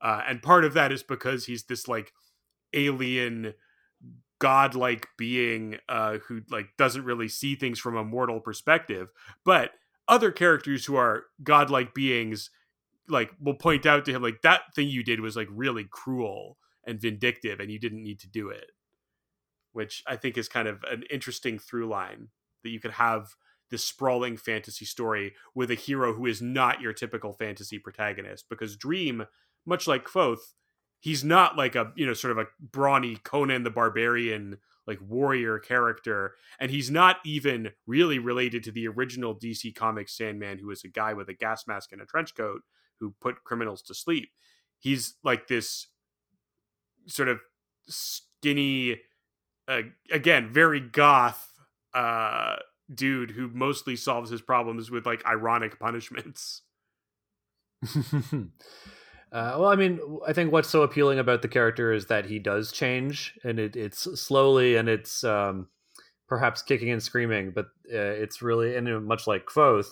Uh, 0.00 0.22
and 0.26 0.42
part 0.42 0.64
of 0.64 0.74
that 0.74 0.90
is 0.90 1.02
because 1.02 1.46
he's 1.46 1.64
this 1.64 1.86
like 1.86 2.12
alien 2.74 3.54
godlike 4.38 5.06
being 5.16 5.78
uh, 5.88 6.18
who 6.26 6.42
like 6.50 6.70
doesn't 6.76 7.04
really 7.04 7.28
see 7.28 7.54
things 7.54 7.78
from 7.78 7.96
a 7.96 8.04
mortal 8.04 8.40
perspective. 8.40 9.08
But 9.44 9.70
other 10.08 10.32
characters 10.32 10.84
who 10.84 10.96
are 10.96 11.26
godlike 11.42 11.94
beings 11.94 12.50
like 13.08 13.30
will 13.40 13.54
point 13.54 13.86
out 13.86 14.04
to 14.04 14.12
him 14.12 14.22
like 14.22 14.42
that 14.42 14.62
thing 14.74 14.88
you 14.88 15.04
did 15.04 15.20
was 15.20 15.36
like 15.36 15.48
really 15.50 15.86
cruel 15.88 16.58
and 16.84 17.00
vindictive 17.00 17.60
and 17.60 17.70
you 17.70 17.78
didn't 17.78 18.02
need 18.02 18.18
to 18.20 18.28
do 18.28 18.48
it. 18.48 18.72
Which 19.72 20.02
i 20.06 20.16
think 20.16 20.36
is 20.36 20.48
kind 20.48 20.68
of 20.68 20.82
an 20.90 21.04
interesting 21.10 21.58
through 21.58 21.88
line 21.88 22.28
that 22.62 22.70
you 22.70 22.80
could 22.80 22.92
have 22.92 23.36
this 23.70 23.84
sprawling 23.84 24.36
fantasy 24.36 24.84
story 24.84 25.34
with 25.54 25.70
a 25.70 25.74
hero 25.74 26.14
who 26.14 26.26
is 26.26 26.42
not 26.42 26.80
your 26.80 26.92
typical 26.92 27.32
fantasy 27.32 27.78
protagonist. 27.78 28.48
Because 28.48 28.76
dream 28.76 29.24
much 29.64 29.86
like 29.86 30.04
Kvothe 30.04 30.52
he's 31.02 31.24
not 31.24 31.56
like 31.56 31.74
a 31.74 31.92
you 31.96 32.06
know 32.06 32.14
sort 32.14 32.30
of 32.30 32.38
a 32.38 32.46
brawny 32.60 33.16
Conan 33.16 33.64
the 33.64 33.70
Barbarian 33.70 34.56
like 34.86 34.98
warrior 35.06 35.58
character. 35.58 36.34
And 36.58 36.70
he's 36.70 36.90
not 36.90 37.18
even 37.24 37.70
really 37.86 38.18
related 38.18 38.64
to 38.64 38.72
the 38.72 38.88
original 38.88 39.34
DC 39.34 39.74
Comics 39.74 40.16
Sandman 40.16 40.58
who 40.58 40.70
is 40.70 40.84
a 40.84 40.88
guy 40.88 41.12
with 41.12 41.28
a 41.28 41.34
gas 41.34 41.66
mask 41.66 41.92
and 41.92 42.00
a 42.00 42.06
trench 42.06 42.34
coat 42.34 42.62
who 42.98 43.14
put 43.20 43.44
criminals 43.44 43.82
to 43.82 43.94
sleep. 43.94 44.30
He's 44.78 45.16
like 45.22 45.48
this 45.48 45.88
sort 47.06 47.28
of 47.28 47.40
skinny 47.88 49.00
uh, 49.66 49.82
again 50.10 50.52
very 50.52 50.78
goth 50.80 51.48
uh 51.94 52.56
dude 52.94 53.32
who 53.32 53.48
mostly 53.48 53.96
solves 53.96 54.30
his 54.30 54.40
problems 54.40 54.88
with 54.90 55.04
like 55.04 55.26
ironic 55.26 55.78
punishments 55.80 56.62
Uh, 59.32 59.56
well, 59.58 59.70
I 59.70 59.76
mean, 59.76 59.98
I 60.26 60.34
think 60.34 60.52
what's 60.52 60.68
so 60.68 60.82
appealing 60.82 61.18
about 61.18 61.40
the 61.40 61.48
character 61.48 61.92
is 61.92 62.06
that 62.06 62.26
he 62.26 62.38
does 62.38 62.70
change, 62.70 63.38
and 63.42 63.58
it, 63.58 63.76
it's 63.76 64.00
slowly 64.20 64.76
and 64.76 64.90
it's 64.90 65.24
um, 65.24 65.68
perhaps 66.28 66.60
kicking 66.60 66.90
and 66.90 67.02
screaming, 67.02 67.50
but 67.54 67.66
uh, 67.92 67.96
it's 67.96 68.42
really, 68.42 68.76
and 68.76 69.06
much 69.06 69.26
like 69.26 69.46
Kvothe, 69.46 69.88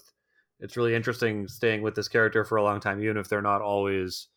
it's 0.61 0.76
really 0.76 0.94
interesting 0.94 1.48
staying 1.48 1.81
with 1.81 1.94
this 1.94 2.09
character 2.09 2.44
for 2.44 2.57
a 2.57 2.62
long 2.62 2.81
time, 2.81 3.03
even 3.03 3.16
if 3.16 3.29
they're 3.29 3.40
not 3.40 3.62
always 3.62 4.29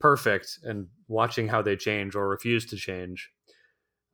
perfect, 0.00 0.58
and 0.62 0.86
watching 1.08 1.48
how 1.48 1.60
they 1.60 1.76
change 1.76 2.14
or 2.14 2.26
refuse 2.26 2.64
to 2.66 2.76
change. 2.76 3.30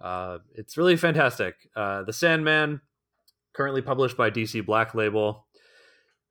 Uh, 0.00 0.38
it's 0.56 0.76
really 0.76 0.96
fantastic. 0.96 1.54
Uh, 1.76 2.02
the 2.02 2.12
Sandman, 2.12 2.80
currently 3.54 3.82
published 3.82 4.16
by 4.16 4.30
DC 4.30 4.66
Black 4.66 4.96
Label. 4.96 5.43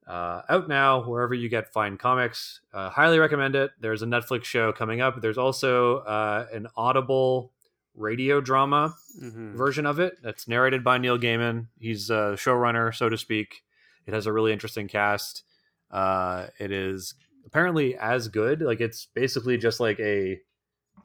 Uh, 0.06 0.42
out 0.50 0.68
now 0.68 1.02
wherever 1.08 1.32
you 1.34 1.48
get 1.48 1.72
fine 1.72 1.96
comics. 1.96 2.60
Uh, 2.72 2.90
highly 2.90 3.18
recommend 3.18 3.54
it. 3.56 3.70
There's 3.80 4.02
a 4.02 4.06
Netflix 4.06 4.44
show 4.44 4.70
coming 4.72 5.00
up. 5.00 5.20
There's 5.22 5.38
also 5.38 5.98
uh, 6.00 6.46
an 6.52 6.66
Audible 6.76 7.52
radio 7.94 8.40
drama 8.40 8.94
Mhm. 9.22 9.54
version 9.54 9.86
of 9.86 10.00
it 10.00 10.18
that's 10.22 10.46
narrated 10.48 10.82
by 10.84 10.98
Neil 10.98 11.16
Gaiman. 11.18 11.68
He's 11.78 12.10
a 12.10 12.34
showrunner, 12.36 12.94
so 12.94 13.08
to 13.08 13.16
speak. 13.16 13.62
It 14.06 14.12
has 14.12 14.26
a 14.26 14.32
really 14.32 14.52
interesting 14.52 14.88
cast. 14.88 15.44
Uh, 15.90 16.48
it 16.58 16.70
is 16.72 17.14
apparently 17.46 17.96
as 17.96 18.28
good. 18.28 18.60
Like 18.60 18.80
it's 18.80 19.06
basically 19.14 19.56
just 19.56 19.80
like 19.80 19.98
a 20.00 20.40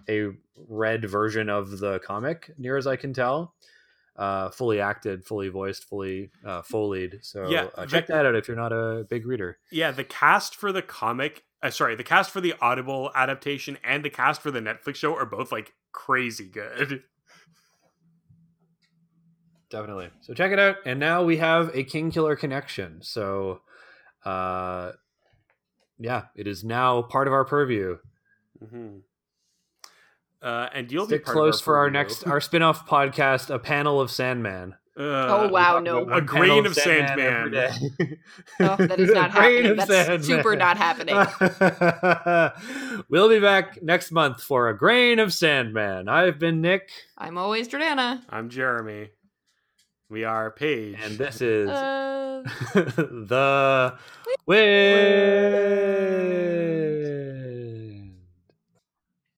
a 0.09 0.29
read 0.67 1.05
version 1.05 1.49
of 1.49 1.79
the 1.79 1.99
comic, 1.99 2.51
near 2.57 2.75
as 2.77 2.87
I 2.87 2.95
can 2.95 3.13
tell. 3.13 3.53
Uh, 4.19 4.49
fully 4.49 4.81
acted, 4.81 5.23
fully 5.23 5.47
voiced, 5.47 5.85
fully 5.85 6.29
uh, 6.45 6.61
foleyed. 6.61 7.23
So 7.23 7.49
Yeah, 7.49 7.67
uh, 7.73 7.85
the- 7.85 7.87
check 7.87 8.07
that 8.07 8.25
out 8.25 8.35
if 8.35 8.49
you're 8.49 8.57
not 8.57 8.73
a 8.73 9.05
big 9.09 9.25
reader. 9.25 9.57
Yeah, 9.71 9.91
the 9.91 10.03
cast 10.03 10.57
for 10.57 10.73
the 10.73 10.81
comic, 10.81 11.45
uh, 11.63 11.69
sorry, 11.69 11.95
the 11.95 12.03
cast 12.03 12.29
for 12.29 12.41
the 12.41 12.53
Audible 12.59 13.11
adaptation 13.15 13.77
and 13.81 14.03
the 14.03 14.09
cast 14.09 14.41
for 14.41 14.51
the 14.51 14.59
Netflix 14.59 14.95
show 14.95 15.15
are 15.15 15.25
both 15.25 15.53
like 15.53 15.71
crazy 15.93 16.49
good. 16.49 17.03
Definitely. 19.69 20.09
So 20.21 20.33
check 20.33 20.51
it 20.51 20.59
out. 20.59 20.77
And 20.85 20.99
now 20.99 21.23
we 21.23 21.37
have 21.37 21.71
a 21.73 21.83
King 21.83 22.11
Killer 22.11 22.35
connection. 22.35 23.01
So, 23.01 23.61
uh, 24.25 24.93
yeah, 25.97 26.23
it 26.35 26.47
is 26.47 26.63
now 26.63 27.03
part 27.03 27.27
of 27.27 27.33
our 27.33 27.45
purview. 27.45 27.99
Mm-hmm. 28.63 28.97
Uh, 30.41 30.69
and 30.73 30.89
you'll 30.91 31.05
Stick 31.05 31.21
be 31.21 31.25
part 31.25 31.35
close 31.35 31.59
of 31.59 31.65
for 31.65 31.77
our 31.77 31.89
next 31.91 32.25
our 32.25 32.39
spin-off 32.39 32.87
podcast, 32.87 33.53
a 33.53 33.59
panel 33.59 33.99
of 33.99 34.09
Sandman. 34.09 34.75
Uh, 34.97 35.01
Oh, 35.01 35.47
wow, 35.49 35.79
no. 35.79 35.99
about 36.03 36.17
A 36.17 36.21
grain 36.21 36.65
of 36.65 36.75
Sandman. 36.75 37.19
every 37.19 37.51
day. 37.51 37.71
Oh, 38.61 38.75
that 38.77 38.99
is 38.99 39.11
not 39.11 39.31
happening. 39.31 39.75
That's 39.77 39.89
Sandman. 39.89 40.23
super 40.23 40.55
not 40.57 40.77
happening. 40.77 41.15
we'll 43.09 43.29
be 43.29 43.39
back 43.39 43.81
next 43.81 44.11
month 44.11 44.41
for 44.43 44.67
a 44.69 44.77
grain 44.77 45.19
of 45.19 45.33
Sandman. 45.33 46.09
I've 46.09 46.37
been 46.39 46.59
Nick, 46.61 46.89
I'm 47.17 47.37
always 47.37 47.67
Jordana. 47.69 48.21
I'm 48.29 48.49
Jeremy. 48.49 49.09
We 50.09 50.23
are 50.25 50.51
Paige. 50.51 50.97
and 51.01 51.17
this 51.17 51.39
is 51.41 51.69
Uh, 51.69 52.43
the 52.73 53.97
Witch. 56.29 57.08